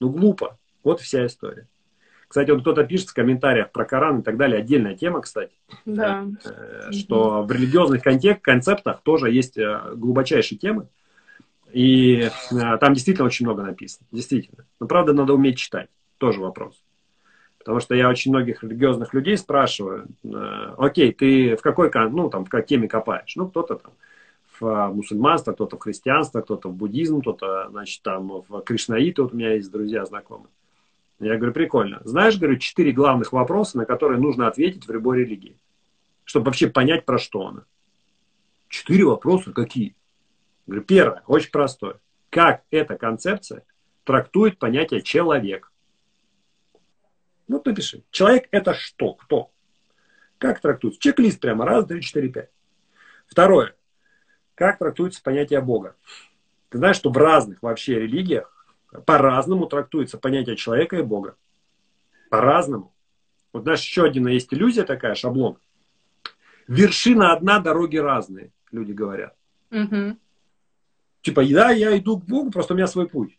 [0.00, 0.58] Ну, глупо.
[0.82, 1.68] Вот вся история.
[2.26, 4.60] Кстати, вот кто-то пишет в комментариях про Коран и так далее.
[4.60, 5.52] Отдельная тема, кстати.
[5.84, 6.26] Да.
[6.44, 10.88] Э, что в религиозных концептах тоже есть э, глубочайшие темы.
[11.72, 14.06] И там действительно очень много написано.
[14.10, 14.64] Действительно.
[14.80, 15.88] Но правда, надо уметь читать.
[16.18, 16.82] Тоже вопрос.
[17.60, 22.46] Потому что я очень многих религиозных людей спрашиваю, э, окей, ты в какой, ну, там,
[22.46, 23.36] в теме копаешь?
[23.36, 23.92] Ну, кто-то там
[24.58, 29.36] в мусульманство, кто-то в христианство, кто-то в буддизм, кто-то, значит, там в кришнаиты, вот у
[29.36, 30.48] меня есть друзья знакомые.
[31.18, 32.00] Я говорю, прикольно.
[32.04, 35.56] Знаешь, говорю, четыре главных вопроса, на которые нужно ответить в любой религии,
[36.24, 37.64] чтобы вообще понять, про что она.
[38.68, 39.94] Четыре вопроса какие?
[40.66, 41.96] Говорю, первое, очень простое.
[42.30, 43.64] Как эта концепция
[44.04, 45.69] трактует понятие человек?
[47.50, 48.04] Ну, напиши.
[48.12, 49.14] Человек это что?
[49.14, 49.50] Кто?
[50.38, 51.00] Как трактуется?
[51.00, 51.64] Чек-лист прямо.
[51.64, 52.50] Раз, два, четыре, пять.
[53.26, 53.74] Второе.
[54.54, 55.96] Как трактуется понятие Бога?
[56.68, 58.64] Ты знаешь, что в разных вообще религиях
[59.04, 61.34] по-разному трактуется понятие человека и Бога.
[62.30, 62.94] По-разному.
[63.52, 65.58] Вот знаешь, еще один есть иллюзия такая, шаблон.
[66.68, 69.34] Вершина одна, дороги разные, люди говорят.
[69.72, 70.16] Угу.
[71.22, 73.36] Типа, да, я иду к Богу, просто у меня свой путь.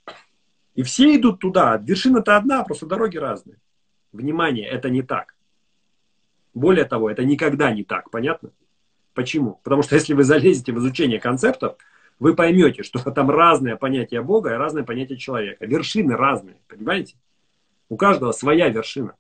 [0.76, 1.78] И все идут туда.
[1.78, 3.56] Вершина-то одна, просто дороги разные.
[4.12, 5.36] Внимание, это не так.
[6.54, 8.52] Более того, это никогда не так, понятно?
[9.14, 9.60] Почему?
[9.64, 11.78] Потому что если вы залезете в изучение концептов,
[12.20, 15.66] вы поймете, что там разное понятие Бога и разное понятие человека.
[15.66, 17.16] Вершины разные, понимаете?
[17.90, 19.16] У каждого своя вершина.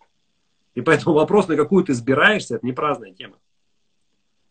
[0.75, 3.37] И поэтому вопрос, на какую ты избираешься, это не праздная тема.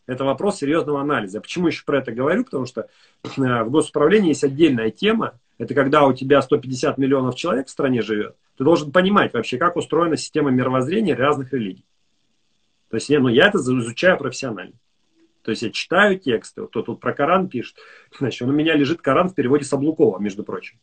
[0.05, 1.39] Это вопрос серьезного анализа.
[1.39, 2.43] Почему еще про это говорю?
[2.43, 2.89] Потому что
[3.23, 3.27] э,
[3.63, 5.39] в госуправлении есть отдельная тема.
[5.61, 8.35] Это когда у тебя 150 миллионов человек в стране живет.
[8.57, 11.85] Ты должен понимать вообще, как устроена система мировоззрения разных религий.
[12.89, 14.73] То есть ну, я это изучаю профессионально.
[15.43, 16.65] То есть я читаю тексты.
[16.65, 17.77] Кто тут про Коран пишет.
[18.19, 20.79] Значит, у меня лежит Коран в переводе Саблукова, между прочим.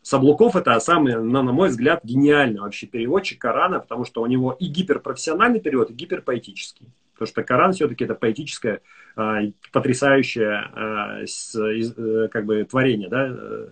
[0.00, 4.66] Саблуков это самый, на мой взгляд, гениальный вообще переводчик Корана, потому что у него и
[4.66, 6.86] гиперпрофессиональный перевод, и гиперпоэтический.
[7.22, 8.80] Потому что Коран все-таки это поэтическое,
[9.16, 13.28] э, потрясающее э, с, э, как бы творение да,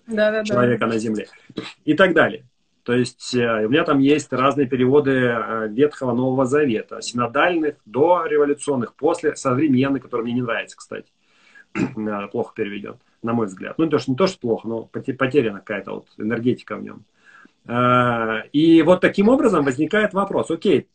[0.07, 0.93] да, да, человека да.
[0.93, 1.27] на земле.
[1.85, 2.45] И так далее.
[2.85, 8.25] То есть э, у меня там есть разные переводы э, Ветхого Нового Завета, синодальных, до
[8.25, 11.11] революционных, после современных, который мне не нравится, кстати.
[12.31, 13.79] Плохо переведен, на мой взгляд.
[13.79, 17.05] Ну, не то, что, не то, что плохо, но потеряна какая-то вот энергетика в нем.
[17.67, 20.87] Э, и вот таким образом возникает вопрос, окей,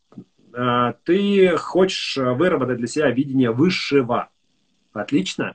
[1.04, 4.30] ты хочешь выработать для себя видение высшего.
[4.92, 5.54] Отлично.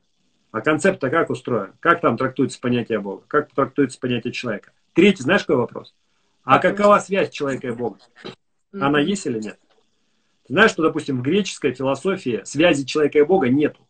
[0.52, 1.74] А концепт-то как устроен?
[1.80, 3.24] Как там трактуется понятие Бога?
[3.28, 4.74] Как трактуется понятие человека?
[4.94, 5.96] Третий, знаешь, какой вопрос?
[6.44, 7.98] А какова связь человека и Бога?
[8.74, 9.60] Она есть или нет?
[10.48, 13.88] Ты знаешь, что, допустим, в греческой философии связи человека и Бога нету.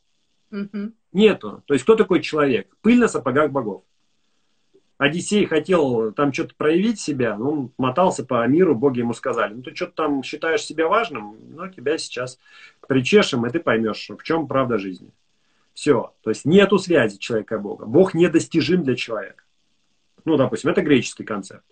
[1.12, 1.64] Нету.
[1.66, 2.74] То есть, кто такой человек?
[2.82, 3.84] Пыль на сапогах богов.
[5.02, 9.64] Одиссей хотел там что-то проявить себя, ну, он мотался по миру, боги ему сказали, ну,
[9.64, 12.38] ты что-то там считаешь себя важным, ну, тебя сейчас
[12.88, 15.10] причешем, и ты поймешь, в чем правда жизни.
[15.74, 16.14] Все.
[16.22, 17.88] То есть, нету связи человека и Бога.
[17.88, 19.44] Бог недостижим для человека.
[20.24, 21.66] Ну, допустим, это греческий концепт.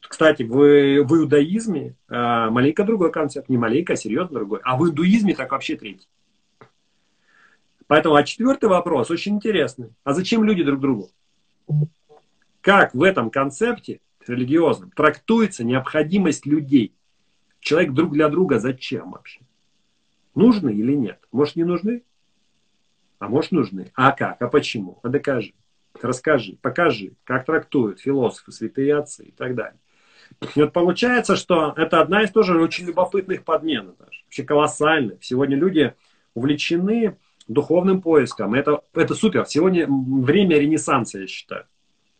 [0.00, 4.60] Кстати, в, в иудаизме э, маленько другой концепт, не маленько, а серьезно другой.
[4.62, 6.08] А в индуизме так вообще третий.
[7.86, 9.90] Поэтому, а четвертый вопрос очень интересный.
[10.04, 11.10] А зачем люди друг другу?
[12.66, 16.96] Как в этом концепте религиозном трактуется необходимость людей?
[17.60, 19.38] Человек друг для друга зачем вообще?
[20.34, 21.20] Нужны или нет?
[21.30, 22.02] Может, не нужны?
[23.20, 23.92] А может, нужны.
[23.94, 24.42] А как?
[24.42, 24.98] А почему?
[25.04, 25.52] А докажи.
[26.02, 29.78] Расскажи, покажи, как трактуют философы, святые отцы и так далее.
[30.56, 33.94] И вот получается, что это одна из тоже очень любопытных подмен.
[33.96, 34.22] Даже.
[34.24, 35.22] Вообще колоссальных.
[35.22, 35.94] Сегодня люди
[36.34, 38.54] увлечены духовным поиском.
[38.54, 39.46] Это, это супер.
[39.46, 41.66] Сегодня время ренессанса, я считаю.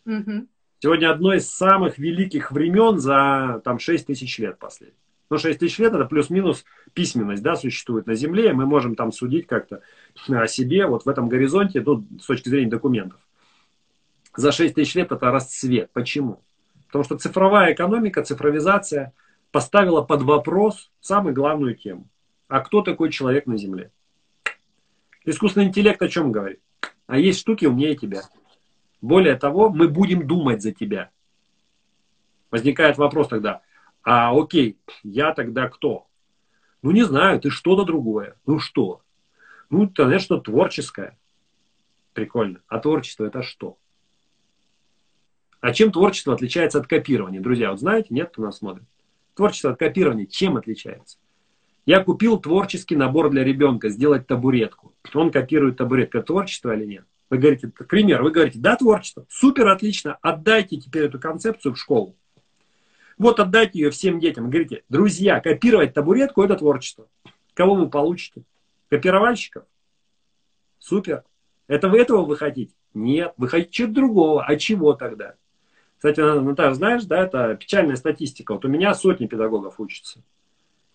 [0.06, 0.46] Угу.
[0.78, 4.98] Сегодня одно из самых великих времен за там, 6 тысяч лет последних.
[5.28, 9.48] Ну, 6 тысяч лет это плюс-минус письменность, да, существует на Земле, мы можем там судить
[9.48, 9.82] как-то
[10.28, 13.18] о себе вот в этом горизонте, ну, с точки зрения документов.
[14.36, 15.90] За 6 тысяч лет это расцвет.
[15.92, 16.42] Почему?
[16.86, 19.12] Потому что цифровая экономика, цифровизация
[19.50, 22.06] поставила под вопрос самую главную тему.
[22.46, 23.90] А кто такой человек на Земле?
[25.24, 26.60] Искусственный интеллект о чем говорит?
[27.08, 28.22] А есть штуки умнее тебя.
[29.00, 31.10] Более того, мы будем думать за тебя.
[32.50, 33.62] Возникает вопрос тогда,
[34.02, 36.06] а окей, я тогда кто?
[36.82, 38.36] Ну не знаю, ты что-то другое.
[38.46, 39.02] Ну что?
[39.68, 41.18] Ну, что творческое.
[42.12, 42.60] Прикольно.
[42.68, 43.78] А творчество это что?
[45.60, 47.40] А чем творчество отличается от копирования?
[47.40, 48.84] Друзья, вот знаете, нет, кто нас смотрит?
[49.34, 51.18] Творчество от копирования чем отличается?
[51.84, 54.94] Я купил творческий набор для ребенка, сделать табуретку.
[55.14, 56.22] Он копирует табуретку.
[56.22, 57.06] Творчество или нет?
[57.28, 61.78] Вы говорите, к примеру, вы говорите, да, творчество, супер, отлично, отдайте теперь эту концепцию в
[61.78, 62.14] школу.
[63.18, 64.50] Вот отдайте ее всем детям.
[64.50, 67.08] Говорите, друзья, копировать табуретку– это творчество.
[67.54, 68.42] Кого вы получите?
[68.90, 69.64] Копировальщиков?
[70.78, 71.24] Супер.
[71.66, 72.74] Это вы этого вы хотите?
[72.94, 74.44] Нет, вы хотите чего-то другого.
[74.44, 75.34] А чего тогда?
[75.96, 78.52] Кстати, Наташа, знаешь, да, это печальная статистика.
[78.52, 80.20] Вот у меня сотни педагогов учатся.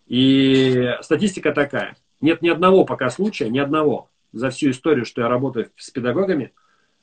[0.07, 1.97] И статистика такая.
[2.21, 6.53] Нет ни одного пока случая, ни одного за всю историю, что я работаю с педагогами,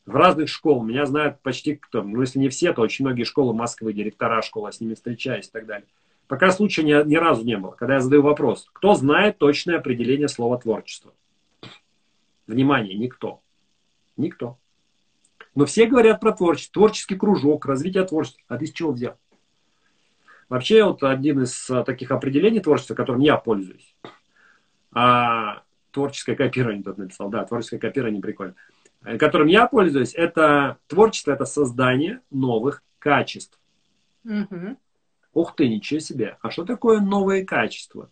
[0.07, 0.89] в разных школах.
[0.89, 2.03] Меня знают почти кто.
[2.03, 5.51] Ну, если не все, то очень многие школы Москвы, директора школы, с ними встречаюсь и
[5.51, 5.87] так далее.
[6.29, 7.73] Пока случая ни, ни разу не было.
[7.73, 11.13] Когда я задаю вопрос, кто знает точное определение слова творчество?
[12.47, 13.41] Внимание, никто.
[14.17, 14.59] Никто.
[15.55, 16.81] Но все говорят про творчество.
[16.81, 18.43] Творческий кружок, развитие творчества.
[18.49, 19.17] А ты с чего взял?
[20.49, 23.95] Вообще, вот один из а, таких определений творчества, которым я пользуюсь,
[24.93, 25.63] а,
[25.99, 28.55] творческое копирование тут написал, да, творческое копирование прикольно,
[29.05, 33.59] э, которым я пользуюсь, это творчество, это создание новых качеств.
[34.25, 34.77] Угу.
[35.33, 36.39] Ух ты, ничего себе.
[36.41, 38.11] А что такое новые качества?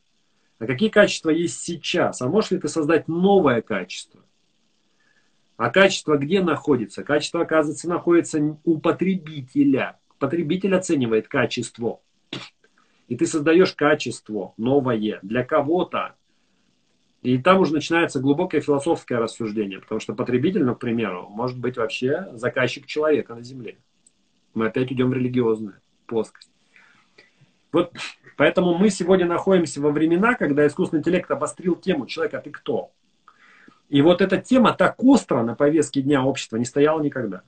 [0.58, 2.20] А какие качества есть сейчас?
[2.20, 4.20] А можешь ли ты создать новое качество?
[5.56, 7.04] А качество где находится?
[7.04, 10.00] Качество, оказывается, находится у потребителя.
[10.18, 12.00] Потребитель оценивает качество.
[13.06, 16.16] И ты создаешь качество новое для кого-то.
[17.26, 21.76] И там уже начинается глубокое философское рассуждение, потому что потребитель, ну, к примеру, может быть
[21.76, 23.78] вообще заказчик человека на Земле.
[24.54, 26.48] Мы опять идем в религиозную плоскость.
[27.72, 27.92] Вот
[28.36, 32.92] поэтому мы сегодня находимся во времена, когда искусственный интеллект обострил тему «Человек, а ты кто?».
[33.88, 37.42] И вот эта тема так остро на повестке дня общества не стояла никогда.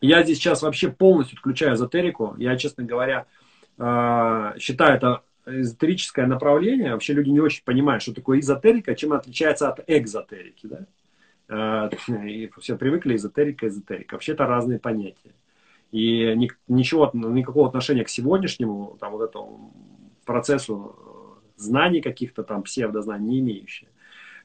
[0.00, 2.34] Я здесь сейчас вообще полностью отключаю эзотерику.
[2.38, 3.26] Я, честно говоря,
[3.76, 6.92] э, считаю это эзотерическое направление.
[6.92, 10.66] Вообще люди не очень понимают, что такое эзотерика, чем отличается от экзотерики.
[10.66, 10.86] Да?
[11.48, 11.90] Э,
[12.26, 14.14] и все привыкли эзотерика, эзотерика.
[14.14, 15.34] Вообще это разные понятия.
[15.90, 16.34] И
[16.68, 19.72] ничего, никакого отношения к сегодняшнему там, вот этому
[20.26, 20.94] процессу
[21.56, 23.88] знаний каких-то там псевдознаний не имеющие.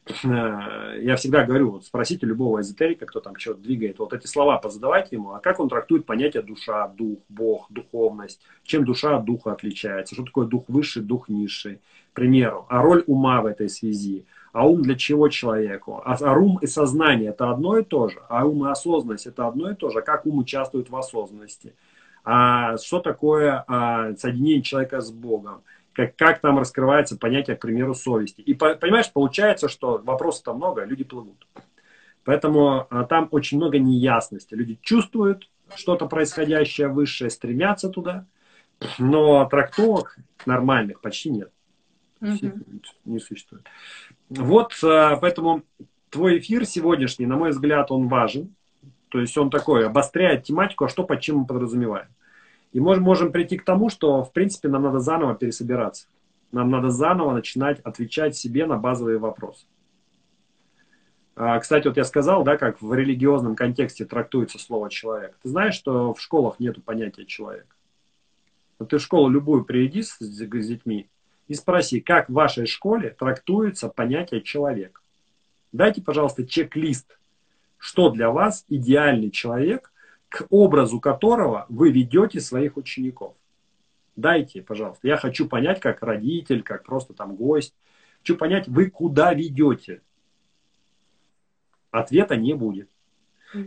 [0.05, 4.57] Э, я всегда говорю, вот спросите любого эзотерика, кто там что-то двигает, вот эти слова
[4.57, 9.53] позадавайте ему, а как он трактует понятие душа, дух, бог, духовность, чем душа от духа
[9.53, 11.79] отличается, что такое дух высший, дух низший,
[12.11, 16.37] к примеру, а роль ума в этой связи, а ум для чего человеку, а, а
[16.37, 19.75] ум и сознание это одно и то же, а ум и осознанность это одно и
[19.75, 21.73] то же, а как ум участвует в осознанности,
[22.25, 25.61] а что такое а, соединение человека с Богом,
[25.93, 28.41] как, как там раскрывается понятие, к примеру, совести.
[28.41, 31.47] И понимаешь, получается, что вопросов-то много, люди плывут.
[32.23, 34.55] Поэтому а, там очень много неясности.
[34.55, 38.25] Люди чувствуют что-то происходящее высшее, стремятся туда,
[38.97, 41.51] но трактовок нормальных почти нет.
[42.21, 42.51] Угу.
[43.05, 43.65] Не существует.
[44.29, 45.63] Вот, а, поэтому
[46.09, 48.55] твой эфир сегодняшний, на мой взгляд, он важен.
[49.09, 52.07] То есть он такой, обостряет тематику, а что под чем мы подразумеваем.
[52.73, 56.07] И мы можем прийти к тому, что, в принципе, нам надо заново пересобираться.
[56.51, 59.65] Нам надо заново начинать отвечать себе на базовые вопросы.
[61.35, 65.37] А, кстати, вот я сказал, да, как в религиозном контексте трактуется слово «человек».
[65.41, 67.75] Ты знаешь, что в школах нет понятия «человек»?
[68.77, 71.09] Вот ты в школу любую приди с, с детьми
[71.47, 75.01] и спроси, как в вашей школе трактуется понятие «человек».
[75.71, 77.17] Дайте, пожалуйста, чек-лист,
[77.77, 79.92] что для вас идеальный человек,
[80.33, 83.35] к образу которого вы ведете своих учеников.
[84.15, 85.07] Дайте, пожалуйста.
[85.07, 87.75] Я хочу понять, как родитель, как просто там гость.
[88.17, 90.01] Хочу понять, вы куда ведете.
[91.91, 92.89] Ответа не будет.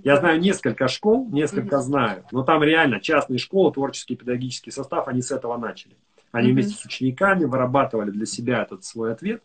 [0.03, 5.23] Я знаю несколько школ, несколько знаю, но там реально частные школы, творческий педагогический состав, они
[5.23, 5.97] с этого начали.
[6.33, 9.41] Они вместе с учениками вырабатывали для себя этот свой ответ.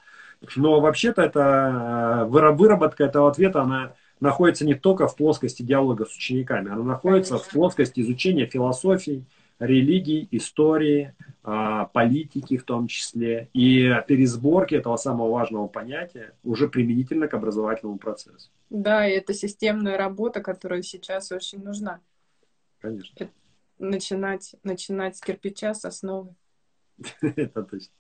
[0.55, 6.15] Но вообще-то это э, выработка этого ответа, она находится не только в плоскости диалога с
[6.15, 9.25] учениками, она находится в плоскости изучения философии,
[9.59, 11.13] религии, истории,
[11.43, 17.97] а, политики в том числе, и пересборки этого самого важного понятия уже применительно к образовательному
[17.97, 18.49] процессу.
[18.69, 21.99] Да, и это системная работа, которая сейчас очень нужна.
[22.79, 23.29] Конечно.
[23.77, 26.35] Начинать, начинать с кирпича, с основы.
[27.21, 27.93] Это точно.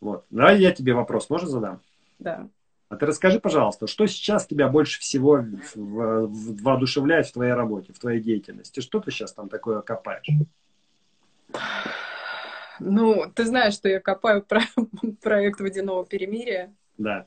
[0.00, 0.26] Вот.
[0.30, 1.80] Давай я тебе вопрос, можно задам?
[2.18, 2.48] Да.
[2.92, 5.42] А ты расскажи, пожалуйста, что сейчас тебя больше всего
[5.74, 8.80] воодушевляет в твоей работе, в твоей деятельности?
[8.80, 10.28] Что ты сейчас там такое копаешь?
[12.80, 14.60] Ну, ты знаешь, что я копаю про
[15.22, 16.74] проект водяного перемирия.
[16.98, 17.26] Да.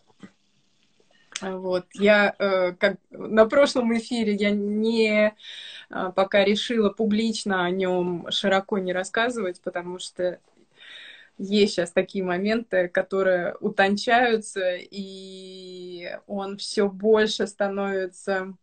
[1.42, 5.34] Вот, я э, как на прошлом эфире я не
[5.90, 10.40] э, пока решила публично о нем широко не рассказывать, потому что
[11.38, 18.54] есть сейчас такие моменты, которые утончаются, и он все больше становится,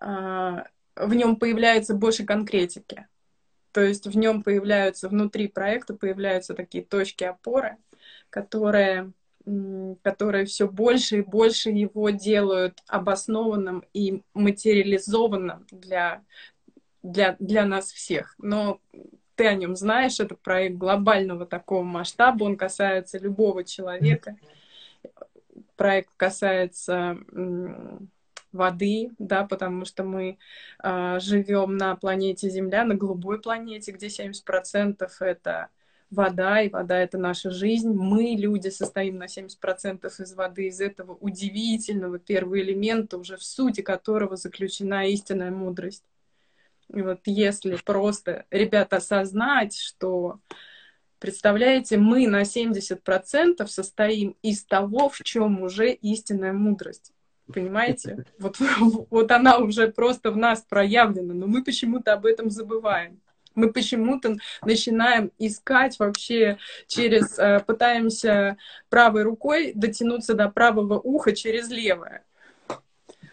[0.00, 0.64] э,
[0.96, 3.06] в нем появляется больше конкретики.
[3.72, 7.76] То есть в нем появляются, внутри проекта появляются такие точки опоры,
[8.30, 9.12] которые
[10.02, 16.22] которые все больше и больше его делают обоснованным и материализованным для,
[17.02, 18.34] для, для нас всех.
[18.38, 18.80] Но
[19.40, 24.36] ты о нем знаешь, это проект глобального такого масштаба, он касается любого человека.
[25.76, 27.16] Проект касается
[28.52, 30.36] воды, да, потому что мы
[30.84, 35.68] э, живем на планете Земля, на голубой планете, где 70% это
[36.10, 37.94] вода, и вода— это наша жизнь.
[37.94, 43.80] Мы, люди, состоим на 70% из воды, из этого удивительного первого элемента, уже в сути
[43.80, 46.04] которого заключена истинная мудрость.
[46.94, 50.40] И вот если просто, ребята, осознать, что,
[51.18, 57.12] представляете, мы на 70% состоим из того, в чем уже истинная мудрость.
[57.52, 58.24] Понимаете?
[58.38, 58.56] Вот,
[59.10, 63.20] вот она уже просто в нас проявлена, но мы почему-то об этом забываем.
[63.54, 68.56] Мы почему-то начинаем искать вообще через, э, пытаемся
[68.88, 72.24] правой рукой дотянуться до правого уха через левое.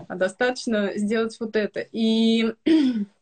[0.07, 1.85] А достаточно сделать вот это.
[1.91, 2.53] И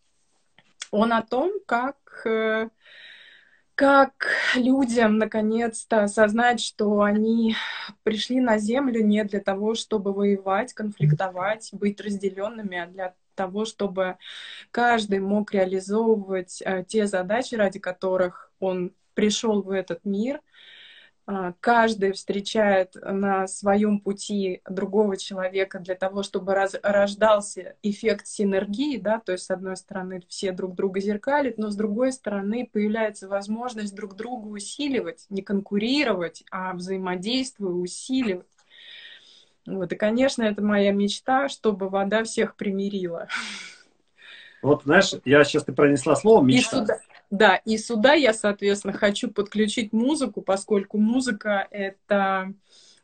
[0.95, 2.69] он о том, как, э,
[3.75, 7.55] как людям наконец-то осознать, что они
[8.03, 14.17] пришли на Землю не для того, чтобы воевать, конфликтовать, быть разделенными, а для того, чтобы
[14.71, 20.41] каждый мог реализовывать э, те задачи, ради которых он пришел в этот мир.
[21.27, 28.97] Э, каждый встречает на своем пути другого человека для того, чтобы раз, рождался эффект синергии,
[28.97, 33.27] да, то есть с одной стороны все друг друга зеркалят, но с другой стороны появляется
[33.27, 38.45] возможность друг друга усиливать, не конкурировать, а взаимодействуя, усиливать.
[39.65, 43.27] Вот, и, конечно, это моя мечта, чтобы вода всех примирила.
[44.61, 46.77] Вот, знаешь, я сейчас ты пронесла слово «мечта».
[46.77, 46.99] И сюда,
[47.29, 52.53] да, и сюда я, соответственно, хочу подключить музыку, поскольку музыка— это,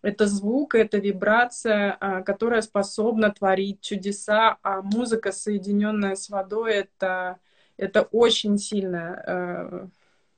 [0.01, 7.39] это звук, это вибрация, а, которая способна творить чудеса, а музыка, соединенная с водой, это,
[7.77, 9.87] это очень сильно, э,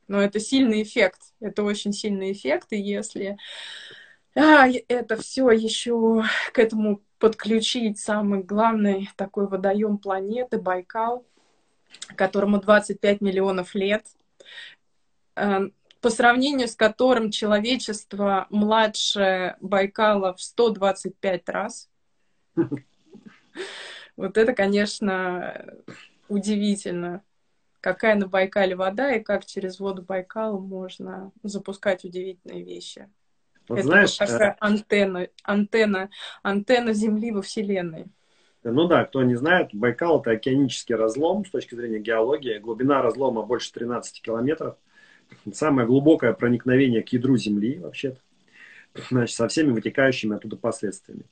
[0.08, 3.38] но это сильный эффект, это очень сильный эффект, и если
[4.36, 6.24] а, это все еще
[6.54, 11.26] к этому подключить самый главный такой водоем планеты Байкал,
[12.16, 14.06] которому 25 миллионов лет,
[15.36, 15.70] э,
[16.02, 21.90] по сравнению с которым человечество младше Байкала в 125 раз.
[24.16, 25.66] Вот это, конечно,
[26.28, 27.24] удивительно.
[27.82, 33.10] Какая на Байкале вода и как через воду Байкала можно запускать удивительные вещи.
[33.68, 36.10] Вот Это знаешь, такая э, антенна, антенна,
[36.44, 38.06] антенна Земли во Вселенной.
[38.64, 42.60] Ну да, кто не знает, Байкал это океанический разлом с точки зрения геологии.
[42.60, 44.78] Глубина разлома больше 13 километров.
[45.52, 48.20] Самое глубокое проникновение к ядру Земли вообще-то.
[49.10, 51.24] Значит, со всеми вытекающими оттуда последствиями.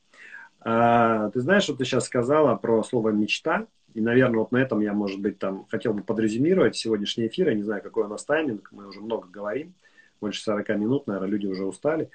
[0.59, 4.79] А, ты знаешь, что ты сейчас сказала про слово «мечта», и, наверное, вот на этом
[4.79, 7.49] я, может быть, там хотел бы подрезюмировать сегодняшний эфир.
[7.49, 9.73] Я не знаю, какой у нас тайминг, мы уже много говорим
[10.21, 12.09] больше 40 минут, наверное, люди уже устали.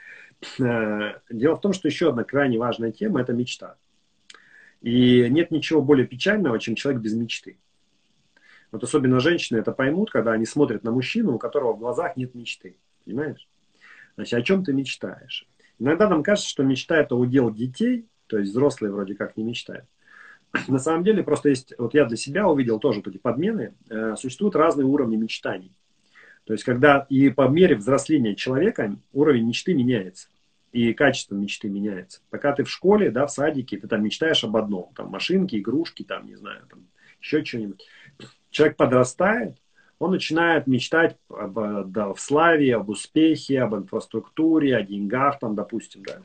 [0.59, 3.77] Э, дело в том, что еще одна крайне важная тема– это мечта.
[4.87, 7.59] И нет ничего более печального, чем человек без мечты.
[8.71, 12.37] Вот особенно женщины это поймут, когда они смотрят на мужчину, у которого в глазах нет
[12.37, 12.77] мечты.
[13.05, 13.49] Понимаешь?
[14.15, 15.49] Значит, о чем ты мечтаешь?
[15.81, 19.87] Иногда нам кажется, что мечта это удел детей, то есть взрослые вроде как не мечтают.
[20.69, 24.15] На самом деле просто есть, вот я для себя увидел тоже вот эти подмены, э,
[24.17, 25.73] существуют разные уровни мечтаний.
[26.45, 30.29] То есть, когда и по мере взросления человека уровень мечты меняется,
[30.73, 32.21] и качество мечты меняется.
[32.31, 36.03] Пока ты в школе, да, в садике, ты там мечтаешь об одном, там машинки, игрушки,
[36.03, 36.87] там, не знаю, там,
[37.21, 37.87] еще что-нибудь.
[38.51, 39.57] Человек подрастает,
[39.99, 46.03] он начинает мечтать об, да, в славе, об успехе, об инфраструктуре, о деньгах, там, допустим,
[46.03, 46.23] да.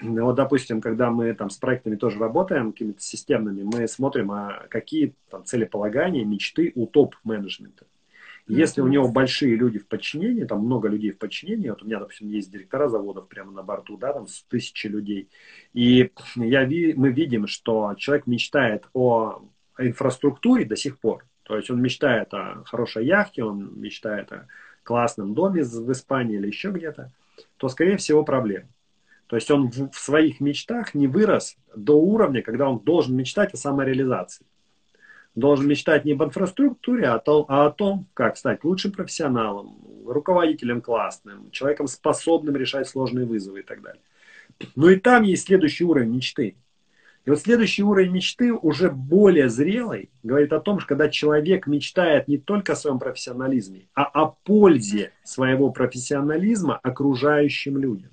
[0.00, 5.14] Вот, допустим, когда мы там с проектами тоже работаем, какими-то системными, мы смотрим, а какие
[5.30, 7.86] там целеполагания, мечты у топ-менеджмента.
[8.48, 12.00] Если у него большие люди в подчинении, там много людей в подчинении, вот у меня,
[12.00, 15.28] допустим, есть директора заводов прямо на борту, да, там с тысячи людей,
[15.72, 19.42] и я, мы видим, что человек мечтает о
[19.78, 24.48] инфраструктуре до сих пор, то есть он мечтает о хорошей яхте, он мечтает о
[24.82, 27.12] классном доме в Испании или еще где-то,
[27.56, 28.68] то, скорее всего, проблем.
[29.28, 33.56] То есть он в своих мечтах не вырос до уровня, когда он должен мечтать о
[33.56, 34.44] самореализации.
[35.34, 40.80] Должен мечтать не об инфраструктуре, а, то, а о том, как стать лучшим профессионалом, руководителем
[40.80, 44.02] классным, человеком способным решать сложные вызовы и так далее.
[44.76, 46.56] Ну и там есть следующий уровень мечты.
[47.24, 52.26] И вот следующий уровень мечты, уже более зрелый, говорит о том, что когда человек мечтает
[52.26, 58.10] не только о своем профессионализме, а о пользе своего профессионализма окружающим людям.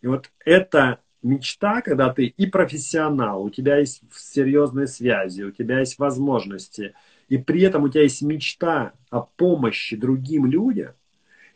[0.00, 5.80] И вот эта мечта, когда ты и профессионал, у тебя есть серьезные связи, у тебя
[5.80, 6.94] есть возможности,
[7.28, 10.92] и при этом у тебя есть мечта о помощи другим людям,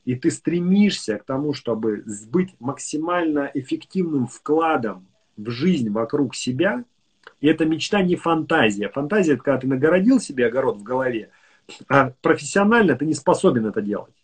[0.04, 5.06] и ты стремишься к тому, чтобы быть максимально эффективным вкладом
[5.36, 6.84] в жизнь вокруг себя,
[7.40, 8.88] и эта мечта не фантазия.
[8.88, 11.30] Фантазия– это когда ты нагородил себе огород в голове,
[11.88, 14.14] а профессионально ты не способен это делать.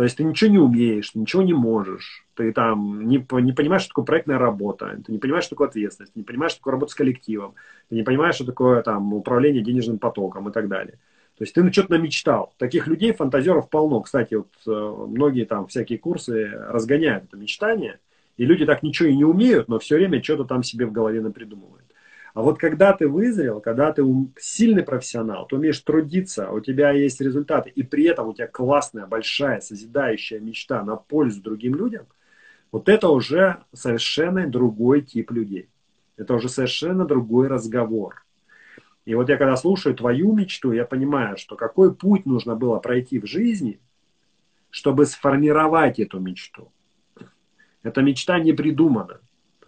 [0.00, 3.90] То есть ты ничего не умеешь, ничего не можешь, ты там не, не понимаешь, что
[3.90, 6.94] такое проектная работа, ты не понимаешь, что такое ответственность, не понимаешь, что такое работа с
[6.94, 7.54] коллективом,
[7.90, 10.94] ты не понимаешь, что такое там управление денежным потоком и так далее.
[11.36, 12.54] То есть ты ну, что-то намечтал.
[12.56, 14.00] Таких людей, фантазеров полно.
[14.00, 17.98] Кстати, вот э, многие там всякие курсы разгоняют это мечтание,
[18.38, 21.20] и люди так ничего и не умеют, но все время что-то там себе в голове
[21.20, 21.84] напридумывают.
[22.32, 24.04] А вот когда ты вызрел, когда ты
[24.38, 29.06] сильный профессионал, ты умеешь трудиться, у тебя есть результаты, и при этом у тебя классная,
[29.06, 32.06] большая, созидающая мечта на пользу другим людям,
[32.70, 35.68] вот это уже совершенно другой тип людей.
[36.16, 38.24] Это уже совершенно другой разговор.
[39.06, 43.18] И вот я когда слушаю твою мечту, я понимаю, что какой путь нужно было пройти
[43.18, 43.80] в жизни,
[44.70, 46.70] чтобы сформировать эту мечту.
[47.82, 49.20] Эта мечта не придумана.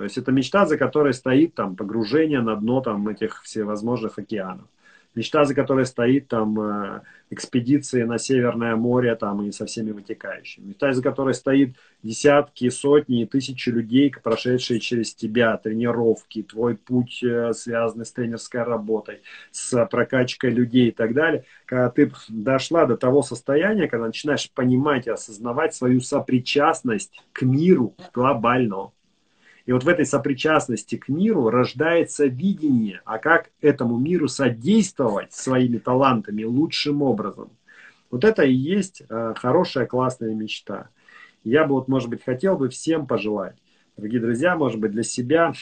[0.03, 4.67] То есть это мечта, за которой стоит там погружение на дно там этих всевозможных океанов.
[5.15, 10.71] Мечта, за которой стоит там э, экспедиции на Северное море там и со всеми вытекающими.
[10.71, 17.23] Мечта, за которой стоит десятки, сотни и тысячи людей, прошедшие через тебя, тренировки, твой путь,
[17.23, 19.21] э, связанный с тренерской работой,
[19.53, 21.45] с прокачкой людей и так далее.
[21.65, 27.95] Когда ты дошла до того состояния, когда начинаешь понимать и осознавать свою сопричастность к миру
[28.13, 28.93] глобальному
[29.65, 35.79] и вот в этой сопричастности к миру рождается видение, а как этому миру содействовать своими
[35.79, 37.51] талантами лучшим образом.
[38.11, 40.89] Вот это и есть э, хорошая, классная мечта.
[41.45, 43.57] Я бы вот, может быть, хотел бы всем пожелать,
[43.97, 45.53] дорогие друзья, может быть, для себя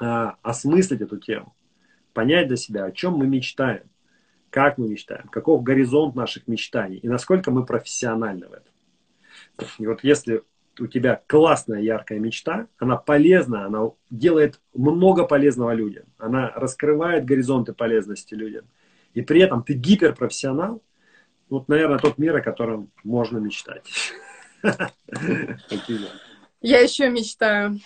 [0.00, 1.54] э, осмыслить эту тему,
[2.14, 3.82] понять для себя, о чем мы мечтаем,
[4.50, 8.72] как мы мечтаем, каков горизонт наших мечтаний и насколько мы профессиональны в этом.
[9.78, 10.42] И вот если
[10.78, 17.72] у тебя классная, яркая мечта, она полезна, она делает много полезного людям, она раскрывает горизонты
[17.72, 18.64] полезности людям,
[19.14, 20.82] и при этом ты гиперпрофессионал,
[21.48, 23.84] вот, наверное, тот мир, о котором можно мечтать.
[26.62, 27.80] Я еще мечтаю.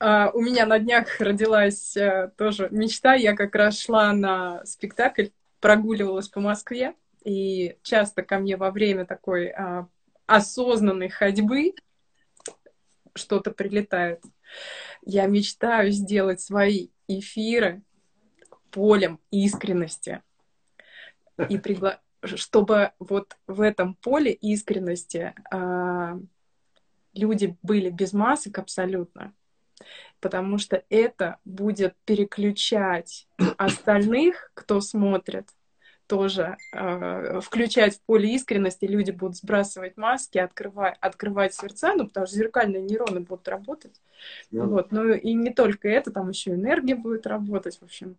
[0.00, 3.14] А, у меня на днях родилась э, тоже мечта.
[3.14, 5.26] Я как раз шла на спектакль,
[5.60, 9.86] прогуливалась по Москве, и часто ко мне во время такой а,
[10.26, 11.74] осознанной ходьбы
[13.14, 14.22] что-то прилетает.
[15.04, 17.82] Я мечтаю сделать свои эфиры
[18.70, 20.22] полем искренности.
[21.48, 22.00] И пригла...
[22.22, 26.20] чтобы вот в этом поле искренности э,
[27.12, 29.34] люди были без масок абсолютно.
[30.20, 35.48] Потому что это будет переключать остальных, кто смотрит,
[36.06, 42.26] тоже э, включать в поле искренности, люди будут сбрасывать маски, открывать, открывать сердца, ну, потому
[42.26, 44.00] что зеркальные нейроны будут работать.
[44.52, 44.66] Yeah.
[44.66, 44.92] Вот.
[44.92, 48.16] Ну и не только это, там еще энергия будет работать, в общем.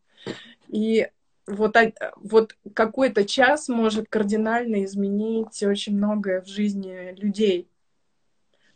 [0.68, 1.08] И
[1.48, 1.76] вот,
[2.16, 7.70] вот какой-то час может кардинально изменить очень многое в жизни людей.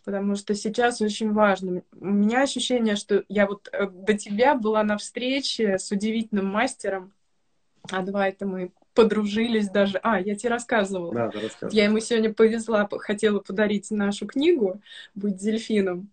[0.03, 1.83] Потому что сейчас очень важно.
[1.99, 7.13] У меня ощущение, что я вот э, до тебя была на встрече с удивительным мастером,
[7.91, 9.99] а два это мы подружились даже.
[10.03, 11.13] А, я тебе рассказывала.
[11.13, 11.75] Да, ты рассказывала.
[11.75, 14.81] Я ему сегодня повезла, хотела подарить нашу книгу
[15.15, 16.11] «Быть дельфином».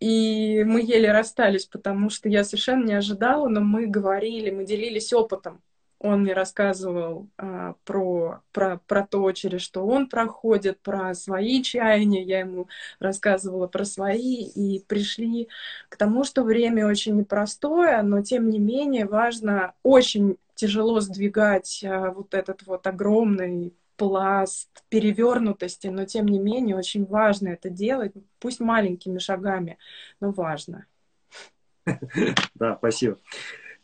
[0.00, 5.12] И мы еле расстались, потому что я совершенно не ожидала, но мы говорили, мы делились
[5.12, 5.62] опытом.
[5.98, 12.22] Он мне рассказывал а, про, про, про то, через что он проходит, про свои чаяния.
[12.22, 14.44] Я ему рассказывала про свои.
[14.44, 15.48] И пришли
[15.88, 22.10] к тому, что время очень непростое, но тем не менее важно очень тяжело сдвигать а,
[22.10, 28.60] вот этот вот огромный пласт перевернутости, но тем не менее очень важно это делать, пусть
[28.60, 29.78] маленькими шагами,
[30.20, 30.86] но важно.
[32.54, 33.18] Да, спасибо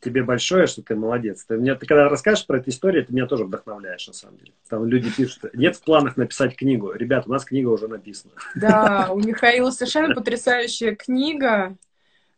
[0.03, 1.45] тебе большое, что ты молодец.
[1.45, 4.53] Ты мне, ты когда расскажешь про эту историю, ты меня тоже вдохновляешь, на самом деле.
[4.69, 6.93] Там люди пишут, нет в планах написать книгу.
[6.93, 8.35] Ребят, у нас книга уже написана.
[8.55, 11.77] Да, у Михаила совершенно потрясающая книга.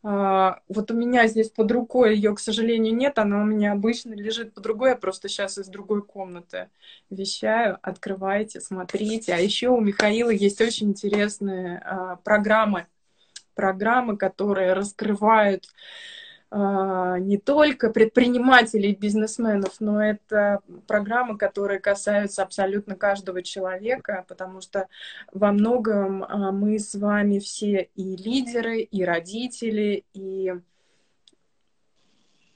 [0.06, 4.12] А, вот у меня здесь под рукой ее, к сожалению, нет, она у меня обычно
[4.12, 6.68] лежит под рукой, я просто сейчас из другой комнаты
[7.08, 7.78] вещаю.
[7.80, 9.32] Открывайте, смотрите.
[9.32, 12.86] А еще у Михаила есть очень интересные а, программы,
[13.54, 15.64] программы, которые раскрывают
[16.56, 24.88] не только предпринимателей и бизнесменов, но это программы, которые касаются абсолютно каждого человека, потому что
[25.32, 30.54] во многом а, мы с вами все и лидеры, и родители, и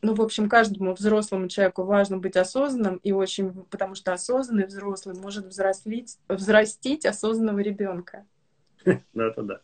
[0.01, 5.16] ну, в общем, каждому взрослому человеку важно быть осознанным, и очень, потому что осознанный взрослый
[5.16, 8.24] может взрослить, взрастить осознанного ребенка.
[9.14, 9.61] Ну, это да.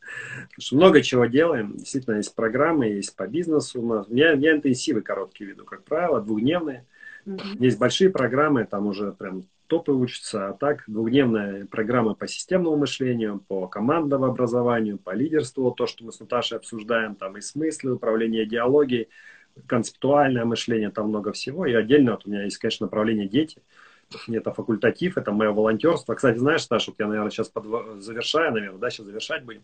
[0.49, 1.77] Потому что много чего делаем.
[1.77, 3.81] Действительно, есть программы, есть по бизнесу.
[3.81, 4.07] У нас.
[4.09, 6.87] Я, я интенсивы короткие веду, как правило, двухдневные.
[7.27, 7.57] Mm-hmm.
[7.59, 10.49] Есть большие программы, там уже прям топы учатся.
[10.49, 16.12] А так, двухдневная программа по системному мышлению, по командному образованию, по лидерству, то, что мы
[16.12, 19.09] с Наташей обсуждаем, там и смыслы, управление идеологией,
[19.66, 21.64] концептуальное мышление, там много всего.
[21.64, 23.62] И отдельно вот у меня есть, конечно, направление дети–
[24.29, 26.15] это факультатив, это мое волонтерство.
[26.15, 28.01] Кстати, знаешь, Саша, вот я, наверное, сейчас подв...
[28.01, 29.63] завершаю, наверное, да, сейчас завершать будем.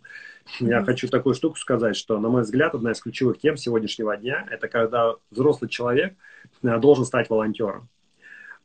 [0.60, 4.46] Я хочу такую штуку сказать, что, на мой взгляд, одна из ключевых тем сегодняшнего дня,
[4.50, 6.14] это когда взрослый человек
[6.62, 7.88] э, должен стать волонтером.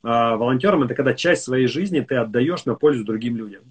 [0.04, 3.64] А волонтером это когда часть своей жизни ты отдаешь на пользу другим людям.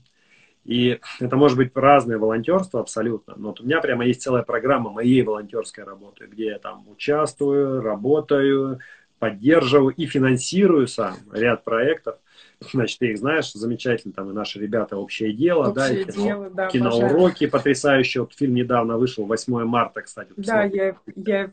[0.65, 3.35] И это может быть разное волонтерство абсолютно.
[3.37, 7.83] Но вот у меня прямо есть целая программа моей волонтерской работы, где я там участвую,
[7.83, 8.81] работаю,
[9.25, 12.17] поддерживаю и финансирую сам ряд проектов.
[12.61, 16.51] Значит, ты их знаешь, замечательно, там и наши ребята «Общее дело», Общее да, кино, дело,
[16.51, 18.23] да, киноуроки потрясающие.
[18.23, 20.31] Вот фильм недавно вышел, 8 марта, кстати.
[20.37, 21.51] Да, я, я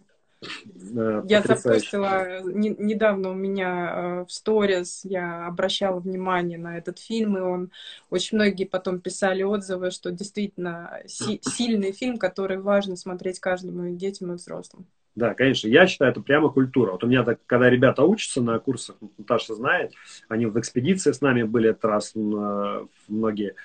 [0.83, 7.37] я запустила не, недавно у меня э, в сторис, я обращала внимание на этот фильм,
[7.37, 7.71] и он
[8.09, 14.31] очень многие потом писали отзывы, что действительно си, сильный фильм, который важно смотреть каждому детям
[14.31, 14.87] и взрослым.
[15.13, 15.67] Да, конечно.
[15.67, 16.93] Я считаю, это прямо культура.
[16.93, 19.91] Вот у меня, так, когда ребята учатся на курсах, Наташа знает,
[20.29, 23.55] они в экспедиции с нами были этот раз многие.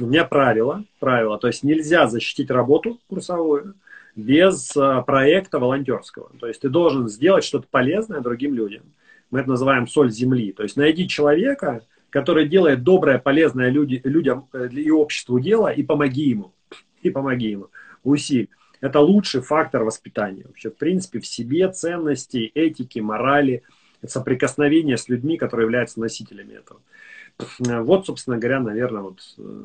[0.00, 3.76] У меня правило, правило, то есть нельзя защитить работу курсовую
[4.16, 6.30] без а, проекта волонтерского.
[6.40, 8.82] То есть ты должен сделать что-то полезное другим людям.
[9.30, 10.52] Мы это называем соль земли.
[10.52, 15.82] То есть найди человека, который делает доброе, полезное люди, людям э, и обществу дело, и
[15.82, 16.52] помоги ему.
[17.02, 17.68] И помоги ему.
[18.02, 18.48] Усиль.
[18.80, 20.44] Это лучший фактор воспитания.
[20.46, 23.62] Вообще, в принципе, в себе ценности, этики, морали,
[24.06, 26.80] соприкосновение с людьми, которые являются носителями этого.
[27.58, 29.64] Вот, собственно говоря, наверное, вот э,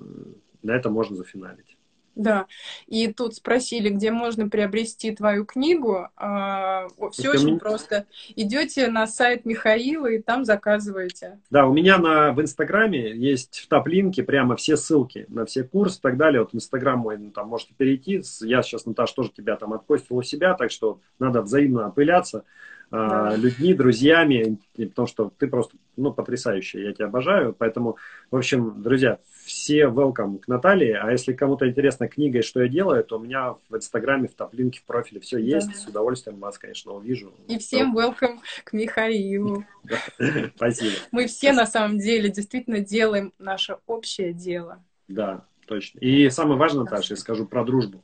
[0.64, 1.78] на это можно зафиналить.
[2.16, 2.48] Да,
[2.88, 6.10] и тут спросили, где можно приобрести твою книгу.
[6.18, 7.60] А, все очень меня...
[7.60, 8.06] просто.
[8.36, 11.40] Идете на сайт Михаила и там заказываете.
[11.50, 16.00] Да, у меня на, в Инстаграме есть в топ-линке прямо все ссылки на все курсы
[16.00, 16.42] и так далее.
[16.42, 18.22] Вот в Инстаграм мой, ну, там можете перейти.
[18.42, 22.44] Я сейчас, Наташа, тоже тебя там отпостил у себя, так что надо взаимно опыляться
[22.92, 23.36] да.
[23.36, 27.54] людьми, друзьями, потому что ты просто ну, потрясающая, я тебя обожаю.
[27.58, 27.98] Поэтому,
[28.30, 30.98] в общем, друзья, все welcome к Наталье.
[30.98, 34.34] А если кому-то интересна книга и что я делаю, то у меня в Инстаграме, в
[34.34, 35.68] топ-линке, в профиле все есть.
[35.68, 35.74] Да.
[35.74, 37.34] С удовольствием вас, конечно, увижу.
[37.48, 39.66] И всем welcome к Михаилу.
[40.56, 40.96] Спасибо.
[41.12, 44.84] Мы все на самом деле действительно делаем наше общее дело.
[45.08, 46.00] Да, точно.
[46.00, 48.04] И самое важное, Наташа, я скажу про дружбу.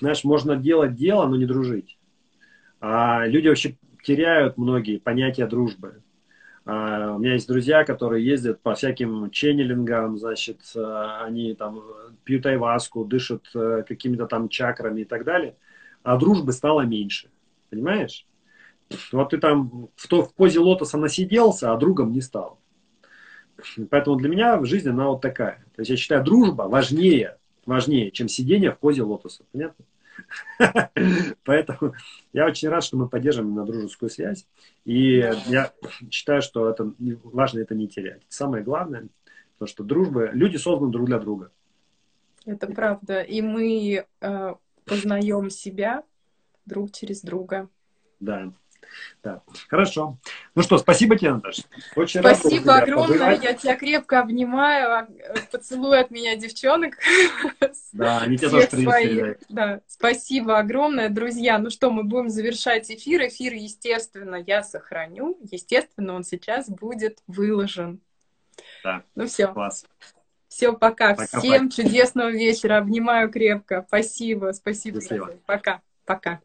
[0.00, 1.98] Знаешь, можно делать дело, но не дружить.
[2.80, 3.76] А люди вообще
[4.08, 6.02] теряют многие понятия дружбы.
[6.64, 11.82] Uh, у меня есть друзья, которые ездят по всяким ченнелингам, значит, uh, они там
[12.24, 15.56] пьют айваску, дышат uh, какими-то там чакрами и так далее,
[16.02, 17.28] а дружбы стало меньше.
[17.70, 18.26] Понимаешь?
[19.12, 22.58] Вот ты там в, то, в позе лотоса насиделся, а другом не стал.
[23.90, 25.64] Поэтому для меня в жизни она вот такая.
[25.74, 27.36] То есть я считаю, дружба важнее,
[27.66, 29.44] важнее, чем сидение в позе лотоса.
[29.52, 29.84] Понятно?
[31.44, 31.94] Поэтому
[32.32, 34.46] я очень рад, что мы поддерживаем на дружескую связь.
[34.84, 35.16] И
[35.46, 35.72] я
[36.10, 36.92] считаю, что это
[37.22, 38.22] важно это не терять.
[38.28, 39.08] Самое главное,
[39.58, 41.50] то, что дружба, люди созданы друг для друга.
[42.44, 43.20] Это правда.
[43.22, 44.54] И мы э,
[44.84, 46.04] познаем себя
[46.64, 47.68] друг через друга.
[48.20, 48.52] Да.
[49.22, 49.42] Да.
[49.68, 50.18] Хорошо.
[50.54, 51.62] Ну что, спасибо тебе, Наташа.
[51.96, 53.18] Очень спасибо огромное.
[53.18, 53.44] Пожелать.
[53.44, 54.92] Я тебя крепко обнимаю.
[54.92, 55.08] А,
[55.50, 56.94] поцелуй от меня девчонок.
[57.92, 59.36] Да, они тебя тоже своих.
[59.48, 59.80] Да.
[59.86, 61.58] Спасибо огромное, друзья.
[61.58, 63.26] Ну что, мы будем завершать эфир.
[63.26, 65.38] Эфир, естественно, я сохраню.
[65.50, 68.00] Естественно, он сейчас будет выложен.
[68.84, 69.02] Да.
[69.14, 69.48] Ну все.
[69.48, 69.86] Класс.
[70.48, 71.14] Все, пока.
[71.14, 71.82] пока Всем пока.
[71.82, 72.78] чудесного вечера.
[72.78, 73.84] Обнимаю крепко.
[73.86, 75.00] Спасибо, спасибо.
[75.46, 76.40] Пока, пока.